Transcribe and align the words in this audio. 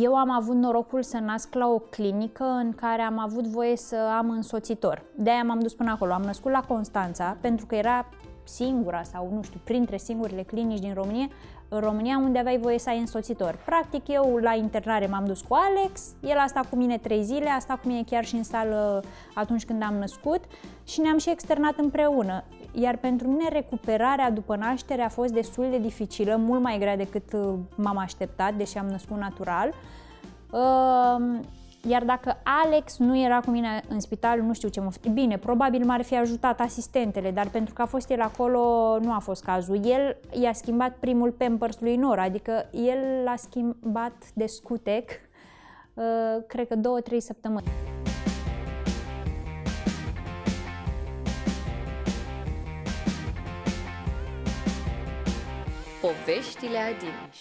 eu 0.00 0.14
am 0.14 0.30
avut 0.30 0.54
norocul 0.54 1.02
să 1.02 1.18
nasc 1.18 1.54
la 1.54 1.68
o 1.68 1.78
clinică 1.78 2.44
în 2.44 2.72
care 2.72 3.02
am 3.02 3.18
avut 3.18 3.46
voie 3.46 3.76
să 3.76 3.96
am 4.18 4.30
însoțitor. 4.30 5.02
De-aia 5.16 5.42
m-am 5.42 5.58
dus 5.58 5.74
până 5.74 5.90
acolo. 5.90 6.12
Am 6.12 6.22
născut 6.22 6.50
la 6.50 6.60
Constanța 6.60 7.36
pentru 7.40 7.66
că 7.66 7.74
era 7.74 8.06
singura 8.44 9.02
sau, 9.02 9.30
nu 9.34 9.42
știu, 9.42 9.60
printre 9.64 9.96
singurele 9.96 10.42
clinici 10.42 10.78
din 10.78 10.94
România, 10.94 11.28
în 11.68 11.80
România 11.80 12.18
unde 12.18 12.38
aveai 12.38 12.58
voie 12.58 12.78
să 12.78 12.88
ai 12.88 12.98
însoțitor. 12.98 13.58
Practic, 13.64 14.08
eu 14.08 14.36
la 14.36 14.54
internare 14.54 15.06
m-am 15.06 15.24
dus 15.24 15.40
cu 15.40 15.54
Alex, 15.54 16.02
el 16.20 16.36
a 16.36 16.46
stat 16.46 16.68
cu 16.68 16.76
mine 16.76 16.98
trei 16.98 17.22
zile, 17.22 17.48
a 17.48 17.58
stat 17.58 17.80
cu 17.80 17.88
mine 17.88 18.02
chiar 18.10 18.24
și 18.24 18.34
în 18.34 18.42
sală 18.42 19.02
atunci 19.34 19.64
când 19.64 19.82
am 19.82 19.94
născut 19.94 20.40
și 20.84 21.00
ne-am 21.00 21.18
și 21.18 21.30
externat 21.30 21.78
împreună. 21.78 22.44
Iar 22.72 22.96
pentru 22.96 23.28
mine 23.28 23.48
recuperarea 23.48 24.30
după 24.30 24.56
naștere 24.56 25.02
a 25.02 25.08
fost 25.08 25.32
destul 25.32 25.66
de 25.70 25.78
dificilă, 25.78 26.36
mult 26.36 26.62
mai 26.62 26.78
grea 26.78 26.96
decât 26.96 27.32
uh, 27.32 27.54
m-am 27.74 27.98
așteptat, 27.98 28.54
deși 28.54 28.78
am 28.78 28.86
născut 28.86 29.16
natural. 29.16 29.72
Uh, 30.52 31.40
iar 31.88 32.04
dacă 32.04 32.36
Alex 32.64 32.98
nu 32.98 33.18
era 33.18 33.40
cu 33.40 33.50
mine 33.50 33.82
în 33.88 34.00
spital, 34.00 34.40
nu 34.40 34.52
știu 34.52 34.68
ce 34.68 34.80
mă... 34.80 34.90
Bine, 35.12 35.38
probabil 35.38 35.84
m-ar 35.84 36.02
fi 36.02 36.16
ajutat 36.16 36.60
asistentele, 36.60 37.30
dar 37.30 37.48
pentru 37.48 37.74
că 37.74 37.82
a 37.82 37.86
fost 37.86 38.10
el 38.10 38.20
acolo, 38.20 38.98
nu 39.00 39.12
a 39.12 39.18
fost 39.18 39.44
cazul. 39.44 39.86
El 39.86 40.16
i-a 40.42 40.52
schimbat 40.52 40.96
primul 40.96 41.30
Pampers 41.30 41.80
lui 41.80 41.96
Nora, 41.96 42.22
adică 42.22 42.68
el 42.72 43.22
l-a 43.24 43.36
schimbat 43.36 44.12
de 44.34 44.46
scutec, 44.46 45.10
uh, 45.94 46.04
cred 46.46 46.68
că 46.68 46.76
două-trei 46.76 47.20
săptămâni. 47.20 47.91
Poveștile 56.24 56.78
Adiniș 56.78 57.38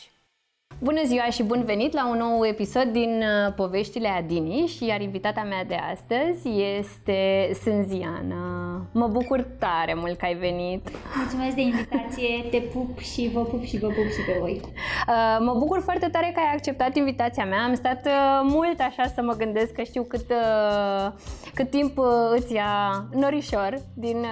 Bună 0.79 1.01
ziua 1.05 1.25
și 1.25 1.43
bun 1.43 1.63
venit 1.63 1.93
la 1.93 2.09
un 2.09 2.17
nou 2.17 2.45
episod 2.45 2.83
din 2.83 3.21
uh, 3.21 3.53
Poveștile 3.55 4.07
Adiniș, 4.07 4.79
iar 4.79 5.01
invitata 5.01 5.41
mea 5.41 5.63
de 5.63 5.75
astăzi 5.91 6.61
este 6.79 7.51
Sânziana. 7.61 8.45
Mă 8.93 9.07
bucur 9.07 9.47
tare 9.59 9.93
mult 9.93 10.17
că 10.17 10.25
ai 10.25 10.33
venit. 10.33 10.89
Mulțumesc 11.15 11.55
de 11.55 11.61
invitație, 11.61 12.47
te 12.51 12.57
pup 12.57 12.99
și 12.99 13.29
vă 13.33 13.43
pup 13.43 13.63
și 13.63 13.77
vă 13.77 13.87
pup 13.87 14.09
și 14.11 14.21
pe 14.25 14.37
voi. 14.39 14.59
Uh, 14.63 15.37
mă 15.39 15.55
bucur 15.57 15.81
foarte 15.81 16.07
tare 16.07 16.31
că 16.33 16.39
ai 16.39 16.53
acceptat 16.53 16.95
invitația 16.95 17.45
mea. 17.45 17.63
Am 17.63 17.73
stat 17.73 18.05
uh, 18.05 18.39
mult 18.43 18.79
așa 18.79 19.03
să 19.15 19.21
mă 19.21 19.33
gândesc 19.33 19.71
că 19.71 19.81
știu 19.81 20.03
cât, 20.03 20.33
cât 21.53 21.69
timp 21.69 21.99
îți 22.35 22.53
ia 22.53 23.05
norișor 23.13 23.77
din... 23.93 24.25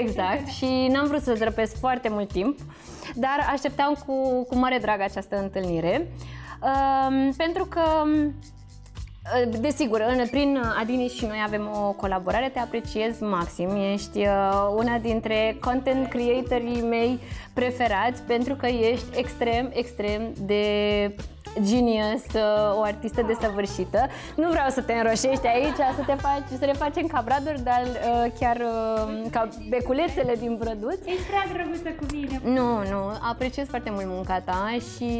Exact, 0.00 0.46
și 0.46 0.88
n-am 0.92 1.06
vrut 1.06 1.22
să-ți 1.22 1.44
răpesc 1.44 1.78
foarte 1.78 2.08
mult 2.08 2.32
timp 2.32 2.58
dar 3.18 3.48
așteptam 3.52 3.96
cu, 4.06 4.44
cu 4.48 4.56
mare 4.56 4.78
drag 4.78 5.00
această 5.00 5.38
întâlnire. 5.38 6.08
Uh, 6.62 7.28
pentru 7.36 7.64
că 7.64 7.82
uh, 8.04 9.58
Desigur, 9.60 10.04
în, 10.08 10.26
prin 10.26 10.62
Adini 10.80 11.08
și 11.08 11.26
noi 11.26 11.42
avem 11.46 11.70
o 11.86 11.92
colaborare, 11.92 12.48
te 12.48 12.58
apreciez 12.58 13.20
maxim, 13.20 13.68
ești 13.92 14.18
uh, 14.18 14.74
una 14.76 14.98
dintre 14.98 15.56
content 15.60 16.08
creatorii 16.08 16.82
mei 16.82 17.18
preferați 17.52 18.22
pentru 18.22 18.54
că 18.54 18.66
ești 18.66 19.18
extrem, 19.18 19.70
extrem 19.72 20.32
de 20.38 20.64
genius, 21.62 22.24
o 22.78 22.82
artistă 22.82 23.22
desăvârșită. 23.22 24.06
Nu 24.36 24.48
vreau 24.50 24.68
să 24.68 24.80
te 24.80 24.92
înroșești 24.92 25.46
aici, 25.46 25.80
să 25.96 26.02
te 26.06 26.14
faci, 26.14 26.58
să 26.58 26.64
le 26.64 26.72
facem 26.72 27.06
ca 27.06 27.22
braduri, 27.24 27.62
dar 27.62 27.82
uh, 27.84 28.32
chiar 28.40 28.56
uh, 28.56 29.30
ca 29.30 29.48
beculețele 29.68 30.34
din 30.38 30.56
brăduț. 30.58 30.98
Ești 31.04 31.22
prea 31.30 31.44
drăguță 31.52 31.88
cu 31.88 32.06
mine. 32.12 32.40
Nu, 32.44 32.70
nu, 32.92 33.02
apreciez 33.30 33.66
foarte 33.68 33.90
mult 33.90 34.06
munca 34.06 34.40
ta 34.40 34.76
și 34.96 35.10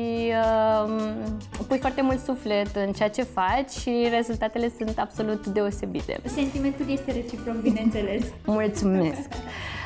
uh, 0.86 1.64
pui 1.66 1.78
foarte 1.78 2.02
mult 2.02 2.20
suflet 2.24 2.76
în 2.76 2.92
ceea 2.92 3.10
ce 3.10 3.22
faci 3.22 3.70
și 3.70 4.08
rezultatele 4.10 4.72
sunt 4.78 4.98
absolut 4.98 5.46
deosebite. 5.46 6.20
Sentimentul 6.24 6.90
este 6.90 7.12
reciproc, 7.12 7.54
bineînțeles. 7.54 8.22
Mulțumesc! 8.44 9.28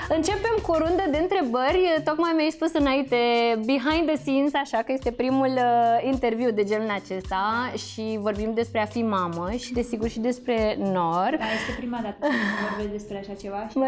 Începem 0.08 0.56
cu 0.62 0.70
o 0.70 0.78
rundă 0.78 1.04
de 1.10 1.18
întrebări. 1.18 2.02
Tocmai 2.04 2.32
mi-ai 2.36 2.50
spus 2.50 2.72
înainte, 2.72 3.16
behind 3.64 4.06
the 4.06 4.16
scenes, 4.16 4.54
așa 4.54 4.78
că 4.78 4.92
este 4.92 5.12
primul 5.12 5.52
uh, 5.56 6.00
interviu 6.02 6.50
de 6.50 6.64
genul 6.64 6.90
acesta 6.90 7.72
și 7.76 8.18
vorbim 8.20 8.54
despre 8.54 8.80
a 8.80 8.84
fi 8.84 9.02
mamă 9.02 9.50
și 9.50 9.72
desigur 9.72 10.08
și 10.08 10.20
despre 10.20 10.76
nor. 10.78 11.36
Da, 11.38 11.52
este 11.58 11.72
prima 11.76 12.00
dată 12.02 12.18
când 12.20 12.68
vorbesc 12.68 12.90
despre 12.90 13.18
așa 13.18 13.34
ceva 13.34 13.68
și 13.68 13.78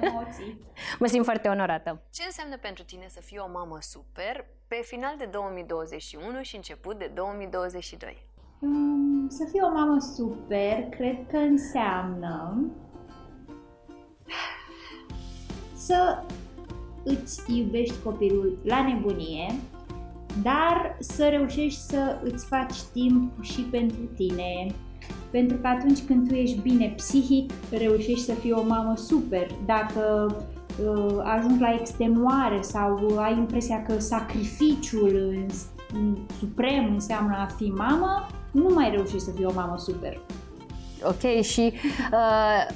emoții. 0.00 0.58
Mă 1.02 1.06
simt 1.06 1.24
foarte 1.24 1.48
onorată. 1.48 2.02
Ce 2.12 2.22
înseamnă 2.26 2.56
pentru 2.56 2.84
tine 2.84 3.06
să 3.08 3.20
fii 3.24 3.38
o 3.38 3.50
mamă 3.52 3.78
super 3.80 4.44
pe 4.68 4.80
final 4.84 5.14
de 5.18 5.28
2021 5.30 6.42
și 6.42 6.56
început 6.56 6.98
de 6.98 7.10
2022? 7.14 8.26
Um, 8.58 9.28
să 9.28 9.44
fii 9.50 9.60
o 9.60 9.72
mamă 9.72 9.98
super, 10.14 10.86
cred 10.90 11.16
că 11.30 11.36
înseamnă 11.36 12.64
să 15.86 16.22
îți 17.04 17.40
iubești 17.56 17.94
copilul 18.04 18.58
la 18.64 18.86
nebunie, 18.86 19.54
dar 20.42 20.96
să 20.98 21.28
reușești 21.28 21.80
să 21.80 22.18
îți 22.22 22.46
faci 22.46 22.80
timp 22.92 23.42
și 23.42 23.60
pentru 23.60 24.00
tine. 24.16 24.74
Pentru 25.30 25.56
că 25.56 25.66
atunci 25.66 25.98
când 26.06 26.28
tu 26.28 26.34
ești 26.34 26.60
bine 26.60 26.92
psihic, 26.96 27.52
reușești 27.70 28.24
să 28.24 28.32
fii 28.32 28.52
o 28.52 28.62
mamă 28.62 28.96
super. 28.96 29.46
Dacă 29.66 30.34
uh, 30.84 31.20
ajungi 31.22 31.60
la 31.60 31.76
extenuare 31.80 32.60
sau 32.60 33.18
ai 33.18 33.36
impresia 33.36 33.82
că 33.82 33.98
sacrificiul 33.98 35.46
suprem 36.38 36.92
înseamnă 36.92 37.36
a 37.36 37.46
fi 37.56 37.64
mamă, 37.64 38.26
nu 38.50 38.70
mai 38.74 38.90
reușești 38.90 39.24
să 39.24 39.30
fii 39.30 39.44
o 39.44 39.52
mamă 39.54 39.78
super. 39.78 40.20
Ok, 41.02 41.42
și 41.42 41.72
uh, 42.12 42.74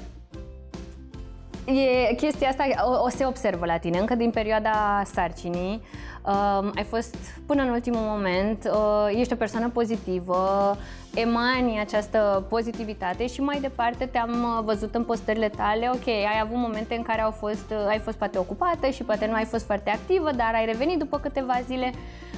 E, 1.67 2.15
chestia 2.15 2.49
asta 2.49 2.65
o, 2.85 3.05
o 3.05 3.09
se 3.09 3.27
observă 3.27 3.67
la 3.67 3.77
tine 3.77 3.99
încă 3.99 4.15
din 4.15 4.31
perioada 4.31 5.03
sarcinii. 5.05 5.83
Uh, 6.23 6.71
ai 6.75 6.85
fost 6.89 7.17
până 7.47 7.63
în 7.63 7.69
ultimul 7.69 8.01
moment, 8.01 8.71
uh, 8.73 9.19
ești 9.19 9.33
o 9.33 9.37
persoană 9.37 9.69
pozitivă, 9.69 10.77
emani 11.15 11.81
această 11.81 12.45
pozitivitate 12.49 13.27
și 13.27 13.41
mai 13.41 13.61
departe 13.61 14.07
te-am 14.07 14.31
uh, 14.31 14.65
văzut 14.65 14.95
în 14.95 15.05
postările 15.05 15.49
tale, 15.49 15.91
ok, 15.95 16.07
ai 16.09 16.41
avut 16.43 16.57
momente 16.57 16.95
în 16.95 17.03
care 17.03 17.23
au 17.23 17.31
fost, 17.31 17.71
uh, 17.71 17.87
ai 17.89 17.99
fost 17.99 18.17
poate 18.17 18.39
ocupată 18.39 18.89
și 18.89 19.03
poate 19.03 19.27
nu 19.27 19.35
ai 19.35 19.45
fost 19.45 19.65
foarte 19.65 19.91
activă, 19.91 20.31
dar 20.31 20.53
ai 20.55 20.65
revenit 20.65 20.99
după 20.99 21.19
câteva 21.19 21.61
zile. 21.67 21.93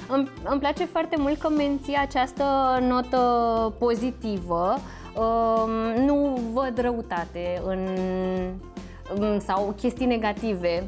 Îmi, 0.07 0.29
îmi 0.43 0.59
place 0.59 0.85
foarte 0.85 1.15
mult 1.19 1.39
că 1.39 1.49
menții 1.49 1.97
această 2.01 2.43
notă 2.87 3.19
pozitivă, 3.79 4.75
uh, 5.15 5.95
nu 6.05 6.39
văd 6.53 6.79
răutate 6.79 7.61
în 7.65 7.79
Mm, 8.39 8.61
sau 9.39 9.73
chestii 9.77 10.05
negative. 10.05 10.83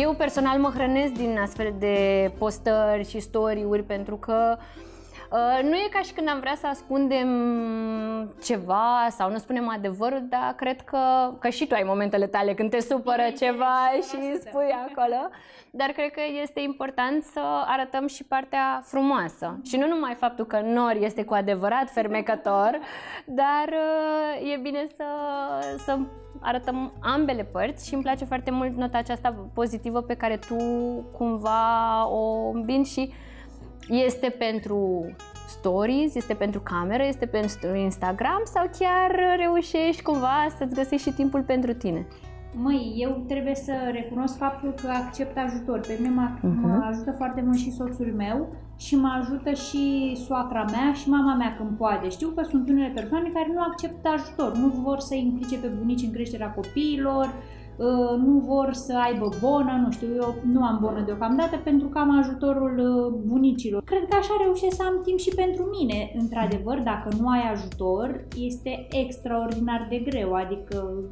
Eu 0.00 0.14
personal 0.14 0.58
mă 0.58 0.70
hrănesc 0.74 1.12
din 1.12 1.38
astfel 1.42 1.74
de 1.78 2.30
postări 2.38 3.08
și 3.08 3.20
story-uri 3.20 3.82
pentru 3.82 4.16
că 4.16 4.58
Uh, 4.58 4.97
nu 5.62 5.74
e 5.74 5.88
ca 5.90 6.00
și 6.00 6.12
când 6.12 6.28
am 6.28 6.40
vrea 6.40 6.54
să 6.54 6.66
ascundem 6.66 7.28
ceva 8.42 9.06
sau 9.10 9.30
nu 9.30 9.38
spunem 9.38 9.68
adevărul, 9.68 10.26
dar 10.28 10.54
cred 10.56 10.80
că, 10.80 10.98
că 11.38 11.48
și 11.48 11.66
tu 11.66 11.74
ai 11.74 11.82
momentele 11.86 12.26
tale 12.26 12.54
când 12.54 12.70
te 12.70 12.80
supără 12.80 13.22
e, 13.22 13.30
ceva 13.30 13.90
și 13.94 14.36
spui 14.46 14.74
acolo. 14.88 15.28
Dar 15.70 15.88
cred 15.88 16.10
că 16.10 16.20
este 16.42 16.60
important 16.60 17.24
să 17.24 17.40
arătăm 17.66 18.06
și 18.06 18.24
partea 18.24 18.82
frumoasă. 18.84 19.60
Și 19.64 19.76
nu 19.76 19.86
numai 19.86 20.14
faptul 20.14 20.46
că 20.46 20.60
nor 20.60 20.96
este 21.00 21.24
cu 21.24 21.34
adevărat 21.34 21.90
fermecător, 21.90 22.78
dar 23.40 23.68
uh, 23.68 24.52
e 24.52 24.56
bine 24.56 24.86
să, 24.96 25.04
să 25.84 25.98
arătăm 26.40 26.92
ambele 27.00 27.44
părți 27.44 27.86
și 27.86 27.94
îmi 27.94 28.02
place 28.02 28.24
foarte 28.24 28.50
mult 28.50 28.76
nota 28.76 28.98
aceasta 28.98 29.48
pozitivă 29.54 30.02
pe 30.02 30.14
care 30.14 30.36
tu 30.36 30.56
cumva 31.12 32.06
o 32.08 32.50
îmbini 32.50 32.84
și 32.84 33.12
este 33.88 34.28
pentru 34.38 35.06
stories, 35.48 36.14
este 36.14 36.34
pentru 36.34 36.60
cameră, 36.60 37.02
este 37.06 37.26
pentru 37.26 37.76
Instagram 37.76 38.40
sau 38.44 38.70
chiar 38.78 39.36
reușești 39.36 40.02
cumva 40.02 40.46
să-ți 40.58 40.74
găsești 40.74 41.08
și 41.08 41.14
timpul 41.14 41.42
pentru 41.42 41.72
tine? 41.72 42.06
Măi, 42.62 42.94
eu 42.96 43.24
trebuie 43.28 43.54
să 43.54 43.72
recunosc 43.92 44.36
faptul 44.36 44.74
că 44.82 44.88
accept 44.88 45.36
ajutor. 45.38 45.80
Pe 45.80 45.96
mine 45.98 46.14
mă, 46.14 46.28
uh-huh. 46.36 46.60
mă 46.60 46.86
ajută 46.90 47.14
foarte 47.16 47.40
mult 47.40 47.56
și 47.56 47.72
soțul 47.72 48.14
meu 48.16 48.48
și 48.76 48.96
mă 48.96 49.18
ajută 49.20 49.50
și 49.52 50.16
soacra 50.26 50.64
mea 50.70 50.92
și 50.92 51.08
mama 51.08 51.34
mea 51.34 51.54
când 51.56 51.76
poate. 51.76 52.08
Știu 52.08 52.28
că 52.28 52.42
sunt 52.42 52.68
unele 52.68 52.92
persoane 52.94 53.30
care 53.34 53.50
nu 53.54 53.60
acceptă 53.60 54.08
ajutor, 54.08 54.56
nu 54.56 54.66
vor 54.66 54.98
să 54.98 55.14
implice 55.14 55.58
pe 55.58 55.66
bunici 55.66 56.02
în 56.02 56.12
creșterea 56.12 56.52
copiilor, 56.52 57.24
uh, 57.24 57.57
nu 58.24 58.42
vor 58.46 58.72
să 58.72 58.94
aibă 59.06 59.28
bonă, 59.40 59.80
nu 59.84 59.90
știu, 59.90 60.08
eu 60.16 60.34
nu 60.52 60.62
am 60.64 60.78
bonă 60.80 61.02
deocamdată 61.04 61.56
pentru 61.64 61.88
că 61.88 61.98
am 61.98 62.18
ajutorul 62.18 62.78
uh, 62.78 63.20
bunicilor. 63.26 63.82
Cred 63.82 64.04
că 64.08 64.16
așa 64.16 64.34
reușesc 64.42 64.76
să 64.76 64.82
am 64.82 65.00
timp 65.04 65.18
și 65.18 65.34
pentru 65.34 65.64
mine. 65.78 66.12
Într-adevăr, 66.18 66.78
dacă 66.80 67.08
nu 67.20 67.28
ai 67.28 67.52
ajutor, 67.52 68.24
este 68.38 68.86
extraordinar 68.90 69.86
de 69.90 69.98
greu, 69.98 70.32
adică 70.32 71.04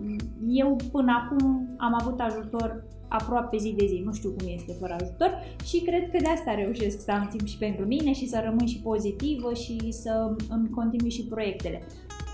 eu 0.49 0.77
până 0.93 1.13
acum 1.23 1.75
am 1.77 1.97
avut 2.01 2.21
ajutor 2.21 2.85
aproape 3.09 3.57
zi 3.57 3.75
de 3.79 3.87
zi, 3.87 4.03
nu 4.05 4.13
știu 4.13 4.31
cum 4.31 4.47
este 4.55 4.73
fără 4.81 4.97
ajutor 5.01 5.31
și 5.65 5.81
cred 5.81 6.11
că 6.11 6.19
de 6.23 6.29
asta 6.29 6.55
reușesc 6.55 7.01
să 7.05 7.11
am 7.11 7.29
timp 7.31 7.47
și 7.47 7.59
pentru 7.59 7.85
mine 7.85 8.13
și 8.13 8.29
să 8.29 8.41
rămân 8.45 8.67
și 8.67 8.81
pozitivă 8.81 9.53
și 9.55 9.93
să 9.93 10.35
îmi 10.49 10.71
continui 10.71 11.11
și 11.11 11.27
proiectele. 11.27 11.83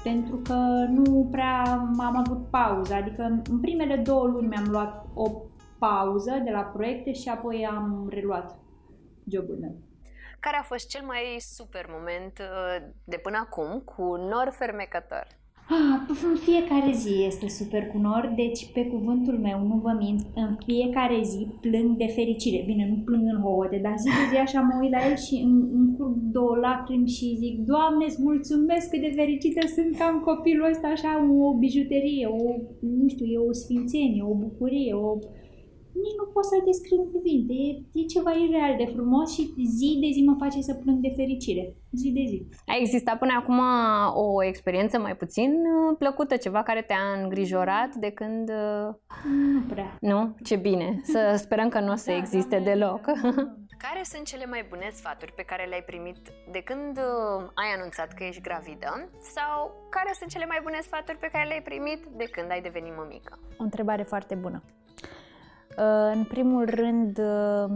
Pentru 0.03 0.37
că 0.37 0.55
nu 0.89 1.29
prea 1.31 1.63
am 1.99 2.17
avut 2.17 2.51
pauză, 2.51 2.95
adică 2.95 3.23
în 3.23 3.61
primele 3.61 3.97
două 3.97 4.27
luni 4.27 4.49
mi-am 4.49 4.69
luat 4.69 5.07
o 5.15 5.31
pauză 5.79 6.41
de 6.45 6.51
la 6.51 6.61
proiecte 6.61 7.13
și 7.13 7.29
apoi 7.29 7.67
am 7.67 8.09
reluat 8.11 8.59
jobul 9.29 9.59
meu. 9.61 9.75
Care 10.41 10.57
a 10.57 10.63
fost 10.63 10.89
cel 10.89 11.05
mai 11.05 11.37
super 11.39 11.87
moment 11.89 12.39
uh, 12.39 12.87
de 13.05 13.17
până 13.17 13.37
acum 13.37 13.81
cu 13.81 14.17
nor 14.17 14.53
fermecător? 14.59 15.27
Ah, 15.69 15.97
în 16.31 16.37
fiecare 16.37 16.93
zi 16.93 17.25
este 17.27 17.49
super 17.49 17.87
cu 17.87 17.99
nor, 17.99 18.33
deci 18.37 18.73
pe 18.73 18.87
cuvântul 18.87 19.39
meu, 19.39 19.59
nu 19.67 19.77
vă 19.83 19.93
mint, 19.99 20.23
în 20.35 20.57
fiecare 20.67 21.21
zi 21.23 21.47
plâng 21.61 21.97
de 21.97 22.07
fericire. 22.07 22.63
Bine, 22.67 22.85
nu 22.89 23.03
plâng 23.05 23.27
în 23.35 23.41
hohote, 23.41 23.79
dar 23.83 23.95
zi 23.97 24.09
de 24.19 24.25
zi 24.31 24.37
așa 24.37 24.61
mă 24.61 24.75
uit 24.81 24.91
la 24.91 25.07
el 25.09 25.17
și 25.17 25.35
îmi, 25.45 25.63
îmi 25.73 25.95
curg 25.97 26.17
două 26.37 26.57
lacrimi 26.57 27.09
și 27.09 27.37
zic, 27.43 27.55
Doamne, 27.59 28.05
îți 28.09 28.23
mulțumesc 28.23 28.91
cât 28.91 29.01
de 29.01 29.13
fericită 29.15 29.67
sunt 29.67 29.97
că 29.97 30.03
am 30.03 30.19
copilul 30.21 30.71
ăsta 30.71 30.89
așa, 30.89 31.13
o 31.47 31.59
bijuterie, 31.65 32.27
o, 32.27 32.43
nu 33.01 33.09
știu, 33.09 33.27
e 33.27 33.39
o 33.39 33.53
sfințenie, 33.53 34.23
o 34.23 34.35
bucurie, 34.35 34.93
o 34.95 35.19
nici 36.05 36.19
nu 36.21 36.27
pot 36.35 36.45
să-l 36.45 36.63
descriu 36.71 36.99
în 37.03 37.11
cuvinte. 37.15 37.53
E, 37.53 37.69
e 38.01 38.13
ceva 38.15 38.33
ireal 38.45 38.75
de 38.77 38.87
frumos 38.95 39.27
și 39.35 39.43
zi 39.77 39.99
de 40.03 40.09
zi 40.15 40.23
mă 40.29 40.37
face 40.39 40.61
să 40.61 40.75
plâng 40.75 40.99
de 41.07 41.13
fericire. 41.17 41.65
Zi 41.93 42.09
de 42.19 42.25
zi. 42.31 42.39
A 42.67 42.75
existat 42.81 43.19
până 43.19 43.33
acum 43.37 43.59
o 44.15 44.43
experiență 44.43 44.99
mai 44.99 45.17
puțin 45.17 45.51
uh, 45.51 45.97
plăcută, 45.99 46.37
ceva 46.37 46.63
care 46.63 46.83
te-a 46.83 47.23
îngrijorat 47.23 47.95
de 47.95 48.11
când... 48.11 48.49
Uh, 48.49 48.95
nu 49.55 49.61
prea. 49.69 49.97
Nu? 50.01 50.35
Ce 50.45 50.57
bine. 50.57 51.01
Să 51.03 51.35
sperăm 51.37 51.69
că 51.69 51.81
nu 51.81 51.93
o 51.93 51.95
să 51.95 52.11
da, 52.11 52.17
existe 52.17 52.57
da, 52.57 52.65
deloc. 52.65 53.01
Care 53.87 54.03
sunt 54.03 54.27
cele 54.27 54.47
mai 54.47 54.67
bune 54.69 54.89
sfaturi 54.93 55.33
pe 55.33 55.43
care 55.43 55.65
le-ai 55.65 55.83
primit 55.83 56.19
de 56.51 56.61
când 56.69 56.97
uh, 56.97 57.51
ai 57.55 57.71
anunțat 57.77 58.13
că 58.13 58.25
ești 58.25 58.41
gravidă? 58.41 59.11
Sau 59.37 59.73
care 59.91 60.11
sunt 60.19 60.31
cele 60.31 60.47
mai 60.47 60.61
bune 60.63 60.79
sfaturi 60.81 61.19
pe 61.19 61.29
care 61.33 61.47
le-ai 61.49 61.63
primit 61.63 62.01
de 62.17 62.25
când 62.25 62.51
ai 62.51 62.63
devenit 62.63 62.97
mămică? 62.97 63.39
O 63.59 63.63
întrebare 63.63 64.03
foarte 64.03 64.35
bună. 64.35 64.63
Uh, 65.79 66.13
în 66.15 66.25
primul 66.25 66.71
rând, 66.75 67.19
uh, 67.19 67.71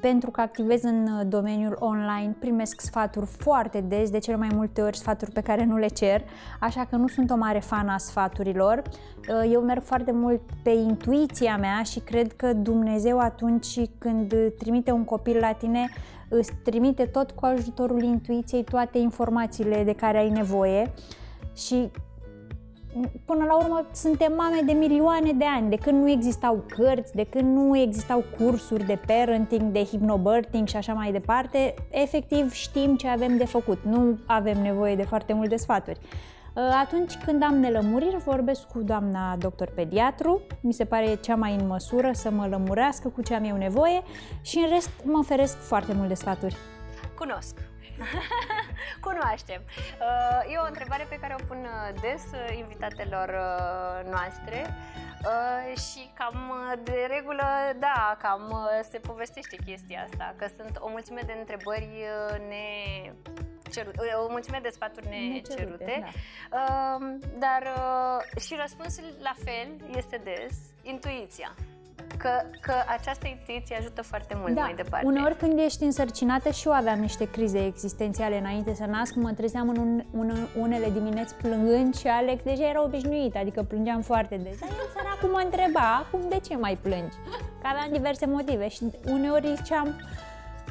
pentru 0.00 0.30
că 0.30 0.40
activez 0.40 0.82
în 0.82 1.28
domeniul 1.28 1.76
online, 1.78 2.36
primesc 2.38 2.80
sfaturi 2.80 3.26
foarte 3.26 3.80
des, 3.80 4.10
de 4.10 4.18
cele 4.18 4.36
mai 4.36 4.48
multe 4.54 4.82
ori 4.82 4.96
sfaturi 4.96 5.30
pe 5.30 5.40
care 5.40 5.64
nu 5.64 5.76
le 5.76 5.86
cer, 5.86 6.24
așa 6.60 6.84
că 6.90 6.96
nu 6.96 7.08
sunt 7.08 7.30
o 7.30 7.36
mare 7.36 7.58
fan 7.58 7.88
a 7.88 7.98
sfaturilor. 7.98 8.82
Uh, 8.88 9.50
eu 9.52 9.60
merg 9.60 9.82
foarte 9.82 10.12
mult 10.12 10.40
pe 10.62 10.70
intuiția 10.70 11.56
mea 11.56 11.82
și 11.82 12.00
cred 12.00 12.32
că 12.32 12.52
Dumnezeu 12.52 13.18
atunci 13.18 13.80
când 13.98 14.34
trimite 14.58 14.90
un 14.90 15.04
copil 15.04 15.38
la 15.40 15.52
tine, 15.52 15.88
îți 16.28 16.52
trimite 16.64 17.04
tot 17.04 17.30
cu 17.30 17.44
ajutorul 17.44 18.02
intuiției 18.02 18.64
toate 18.64 18.98
informațiile 18.98 19.84
de 19.84 19.92
care 19.94 20.18
ai 20.18 20.30
nevoie 20.30 20.92
și 21.54 21.90
până 23.24 23.44
la 23.44 23.56
urmă 23.56 23.86
suntem 23.92 24.32
mame 24.36 24.60
de 24.66 24.72
milioane 24.72 25.32
de 25.32 25.44
ani, 25.44 25.70
de 25.70 25.76
când 25.76 26.00
nu 26.00 26.10
existau 26.10 26.64
cărți, 26.68 27.14
de 27.14 27.24
când 27.24 27.56
nu 27.56 27.78
existau 27.78 28.24
cursuri 28.38 28.84
de 28.84 28.98
parenting, 29.06 29.72
de 29.72 29.84
hypnobirthing 29.84 30.68
și 30.68 30.76
așa 30.76 30.92
mai 30.92 31.12
departe, 31.12 31.74
efectiv 31.90 32.52
știm 32.52 32.96
ce 32.96 33.08
avem 33.08 33.36
de 33.36 33.44
făcut, 33.44 33.78
nu 33.84 34.18
avem 34.26 34.62
nevoie 34.62 34.96
de 34.96 35.02
foarte 35.02 35.32
multe 35.32 35.56
sfaturi. 35.56 35.98
Uh, 36.54 36.62
atunci 36.82 37.14
când 37.24 37.42
am 37.42 37.54
nelămuriri, 37.54 38.16
vorbesc 38.16 38.66
cu 38.66 38.82
doamna 38.82 39.36
doctor 39.36 39.70
pediatru, 39.74 40.40
mi 40.60 40.72
se 40.72 40.84
pare 40.84 41.14
cea 41.14 41.34
mai 41.34 41.56
în 41.60 41.66
măsură 41.66 42.10
să 42.12 42.30
mă 42.30 42.46
lămurească 42.46 43.08
cu 43.08 43.22
ce 43.22 43.34
am 43.34 43.44
eu 43.44 43.56
nevoie 43.56 44.02
și 44.40 44.58
în 44.58 44.68
rest 44.68 44.90
mă 45.04 45.18
oferesc 45.18 45.56
foarte 45.56 45.92
multe 45.92 46.14
sfaturi. 46.14 46.56
Cunosc 47.18 47.71
Cunoaștem. 49.06 49.62
Uh, 49.66 50.52
e 50.52 50.56
o 50.56 50.66
întrebare 50.66 51.06
pe 51.08 51.18
care 51.20 51.36
o 51.40 51.44
pun 51.46 51.58
uh, 51.64 52.00
des 52.00 52.24
uh, 52.32 52.56
invitatelor 52.58 53.28
noastre 54.10 54.76
și 55.74 56.10
cam 56.14 56.52
de 56.82 57.06
regulă, 57.08 57.44
da, 57.78 58.16
cam 58.22 58.68
se 58.90 58.98
povestește 58.98 59.56
chestia 59.66 60.02
asta, 60.02 60.34
că 60.38 60.46
sunt 60.56 60.76
o 60.80 60.88
mulțime 60.88 61.20
de 61.26 61.34
întrebări 61.38 61.88
ne 62.48 62.64
cerute, 63.70 64.12
o 64.26 64.30
mulțime 64.30 64.58
de 64.62 64.68
sfaturi 64.68 65.08
necerute, 65.08 66.12
da. 66.50 66.98
dar 67.38 67.62
și 68.40 68.56
răspunsul 68.60 69.04
la 69.20 69.34
fel 69.44 69.96
este 69.96 70.20
des 70.24 70.58
intuiția 70.82 71.54
că, 72.18 72.30
că 72.60 72.72
această 72.98 73.26
intuiție 73.28 73.76
ajută 73.78 74.02
foarte 74.02 74.34
mult 74.40 74.54
da. 74.54 74.60
mai 74.60 74.74
departe. 74.74 75.06
Uneori 75.06 75.36
când 75.36 75.58
ești 75.58 75.82
însărcinată 75.82 76.50
și 76.50 76.66
eu 76.66 76.72
aveam 76.72 76.98
niște 76.98 77.30
crize 77.30 77.64
existențiale 77.64 78.38
înainte 78.38 78.74
să 78.74 78.84
nasc, 78.84 79.14
mă 79.14 79.32
trezeam 79.32 79.68
în 79.68 79.76
un, 79.76 80.04
un, 80.10 80.46
unele 80.58 80.90
dimineți 80.90 81.34
plângând 81.34 81.94
și 81.96 82.06
Alex 82.06 82.42
deja 82.42 82.68
era 82.68 82.82
obișnuit, 82.82 83.36
adică 83.36 83.62
plângeam 83.62 84.00
foarte 84.00 84.36
des. 84.36 84.58
Dar 84.58 84.68
el 84.68 84.90
săracul 84.96 85.28
mă 85.28 85.40
întreba, 85.44 86.06
acum 86.06 86.28
de 86.28 86.38
ce 86.38 86.56
mai 86.56 86.78
plângi? 86.82 87.16
Că 87.60 87.66
aveam 87.66 87.88
diverse 87.92 88.26
motive 88.26 88.68
și 88.68 88.84
uneori 89.06 89.54
ziceam, 89.56 90.00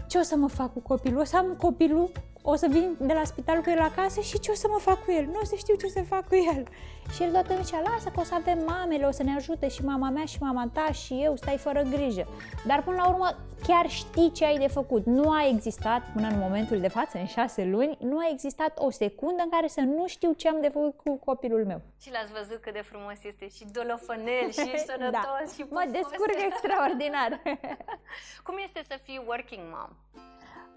ce 0.08 0.18
o 0.18 0.22
să 0.22 0.36
mă 0.36 0.48
fac 0.48 0.74
cu 0.74 0.80
copilul? 0.80 1.20
O 1.20 1.24
să 1.24 1.38
am 1.38 1.56
copilul 1.58 2.12
o 2.42 2.56
să 2.56 2.68
vin 2.70 2.96
de 3.00 3.14
la 3.14 3.24
spital 3.24 3.62
cu 3.62 3.70
el 3.70 3.80
acasă 3.80 4.22
și 4.22 4.40
ce 4.40 4.52
o 4.52 4.54
să 4.54 4.68
mă 4.70 4.78
fac 4.80 5.06
cu 5.06 5.12
el? 5.12 5.26
Nu 5.26 5.40
o 5.42 5.46
să 5.46 5.56
știu 5.56 5.76
ce 5.76 5.88
să 5.88 6.04
fac 6.04 6.28
cu 6.28 6.36
el. 6.36 6.68
Și 7.14 7.24
el 7.24 7.32
toată 7.32 7.62
zicea, 7.62 7.82
lasă 7.82 8.10
că 8.10 8.20
o 8.20 8.24
să 8.24 8.34
avem 8.34 8.60
mamele, 8.66 9.06
o 9.06 9.12
să 9.12 9.24
ne 9.24 9.36
ajute 9.36 9.68
și 9.68 9.86
mama 9.86 10.10
mea 10.10 10.26
și 10.26 10.38
mama 10.40 10.70
ta 10.74 10.92
și 10.92 11.14
eu, 11.24 11.36
stai 11.36 11.58
fără 11.58 11.82
grijă. 11.82 12.28
Dar 12.66 12.84
până 12.84 12.96
la 12.96 13.10
urmă 13.10 13.36
chiar 13.68 13.90
știi 13.90 14.32
ce 14.32 14.46
ai 14.46 14.58
de 14.58 14.68
făcut. 14.68 15.06
Nu 15.06 15.32
a 15.32 15.48
existat 15.48 16.02
până 16.14 16.28
în 16.28 16.40
momentul 16.40 16.80
de 16.80 16.88
față, 16.88 17.18
în 17.18 17.26
șase 17.26 17.66
luni, 17.66 17.98
nu 18.00 18.18
a 18.18 18.30
existat 18.32 18.80
o 18.80 18.90
secundă 18.90 19.42
în 19.44 19.50
care 19.50 19.68
să 19.68 19.82
nu 19.82 20.08
știu 20.08 20.34
ce 20.34 20.48
am 20.48 20.62
de 20.62 20.70
făcut 20.70 20.96
cu 21.04 21.18
copilul 21.18 21.66
meu. 21.66 21.82
Și 22.02 22.12
l-ați 22.12 22.32
văzut 22.32 22.62
cât 22.62 22.74
de 22.74 22.82
frumos 22.82 23.24
este 23.24 23.48
și 23.48 23.66
dolofănel 23.72 24.52
și 24.52 24.72
da. 24.72 24.94
sănătos 24.94 25.46
da. 25.46 25.52
și 25.56 25.64
pufos. 25.64 25.86
Mă 25.86 25.92
descurc 25.92 26.38
extraordinar. 26.50 27.42
Cum 28.46 28.56
este 28.66 28.84
să 28.88 29.00
fii 29.04 29.24
working 29.28 29.64
mom? 29.74 29.90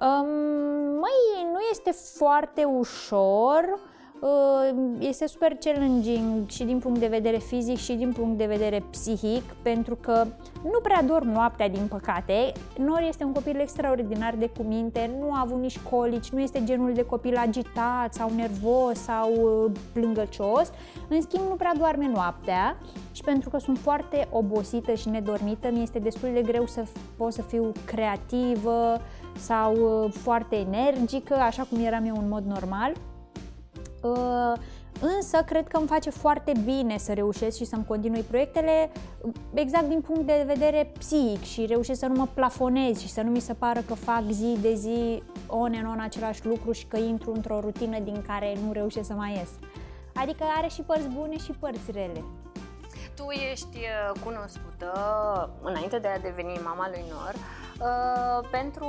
Um, 0.00 0.28
măi, 1.00 1.46
nu 1.52 1.58
este 1.70 1.90
foarte 1.90 2.64
ușor, 2.64 3.78
uh, 4.20 4.96
este 4.98 5.26
super 5.26 5.56
challenging 5.60 6.48
și 6.48 6.64
din 6.64 6.78
punct 6.78 7.00
de 7.00 7.06
vedere 7.06 7.36
fizic 7.36 7.76
și 7.76 7.92
din 7.92 8.12
punct 8.12 8.38
de 8.38 8.46
vedere 8.46 8.84
psihic, 8.90 9.42
pentru 9.62 9.96
că 10.00 10.26
nu 10.62 10.80
prea 10.82 11.02
dorm 11.02 11.28
noaptea, 11.28 11.68
din 11.68 11.86
păcate. 11.88 12.52
Nor 12.76 13.04
este 13.08 13.24
un 13.24 13.32
copil 13.32 13.60
extraordinar 13.60 14.34
de 14.34 14.50
cuminte, 14.56 15.16
nu 15.20 15.32
a 15.32 15.40
avut 15.40 15.60
nici 15.60 15.78
colici, 15.78 16.30
nu 16.30 16.40
este 16.40 16.64
genul 16.64 16.92
de 16.92 17.04
copil 17.04 17.36
agitat 17.36 18.14
sau 18.14 18.30
nervos 18.36 18.98
sau 18.98 19.32
uh, 19.32 19.70
plângăcios. 19.92 20.70
În 21.08 21.20
schimb, 21.20 21.44
nu 21.48 21.54
prea 21.54 21.72
doarme 21.78 22.08
noaptea 22.08 22.76
și 23.12 23.22
pentru 23.22 23.50
că 23.50 23.58
sunt 23.58 23.78
foarte 23.78 24.28
obosită 24.30 24.94
și 24.94 25.08
nedormită, 25.08 25.70
mi 25.72 25.82
este 25.82 25.98
destul 25.98 26.28
de 26.32 26.42
greu 26.42 26.66
să 26.66 26.84
pot 27.16 27.32
să 27.32 27.42
fiu 27.42 27.72
creativă, 27.84 29.00
sau 29.38 29.74
uh, 29.74 30.12
foarte 30.12 30.56
energică, 30.56 31.34
așa 31.34 31.66
cum 31.70 31.84
eram 31.84 32.04
eu 32.04 32.16
în 32.18 32.28
mod 32.28 32.44
normal. 32.44 32.92
Uh, 34.02 34.52
însă 35.00 35.42
cred 35.46 35.68
că 35.68 35.76
îmi 35.76 35.86
face 35.86 36.10
foarte 36.10 36.52
bine 36.64 36.98
să 36.98 37.12
reușesc 37.12 37.56
și 37.56 37.64
să-mi 37.64 37.84
continui 37.84 38.20
proiectele 38.20 38.90
exact 39.54 39.88
din 39.88 40.00
punct 40.00 40.26
de 40.26 40.44
vedere 40.46 40.90
psihic 40.98 41.42
și 41.42 41.66
reușesc 41.66 41.98
să 41.98 42.06
nu 42.06 42.14
mă 42.14 42.28
plafonez 42.34 43.00
și 43.00 43.08
să 43.08 43.22
nu 43.22 43.30
mi 43.30 43.40
se 43.40 43.52
pară 43.52 43.80
că 43.80 43.94
fac 43.94 44.22
zi 44.30 44.56
de 44.60 44.74
zi 44.74 45.22
on 45.46 45.74
and 45.74 45.86
on 45.86 46.00
același 46.00 46.46
lucru 46.46 46.72
și 46.72 46.86
că 46.86 46.96
intru 46.96 47.32
într-o 47.34 47.60
rutină 47.60 47.98
din 47.98 48.24
care 48.26 48.56
nu 48.66 48.72
reușesc 48.72 49.06
să 49.06 49.14
mai 49.14 49.32
ies. 49.32 49.48
Adică 50.14 50.44
are 50.56 50.68
și 50.68 50.82
părți 50.82 51.08
bune 51.08 51.36
și 51.36 51.52
părți 51.60 51.90
rele. 51.90 52.24
Tu 53.16 53.30
ești 53.30 53.76
uh, 53.76 54.20
cunoscută 54.24 54.90
înainte 55.62 55.98
de 55.98 56.08
a 56.08 56.18
deveni 56.18 56.60
mama 56.64 56.88
lui 56.88 57.04
Nor 57.10 57.34
Uh, 57.80 58.48
pentru 58.50 58.86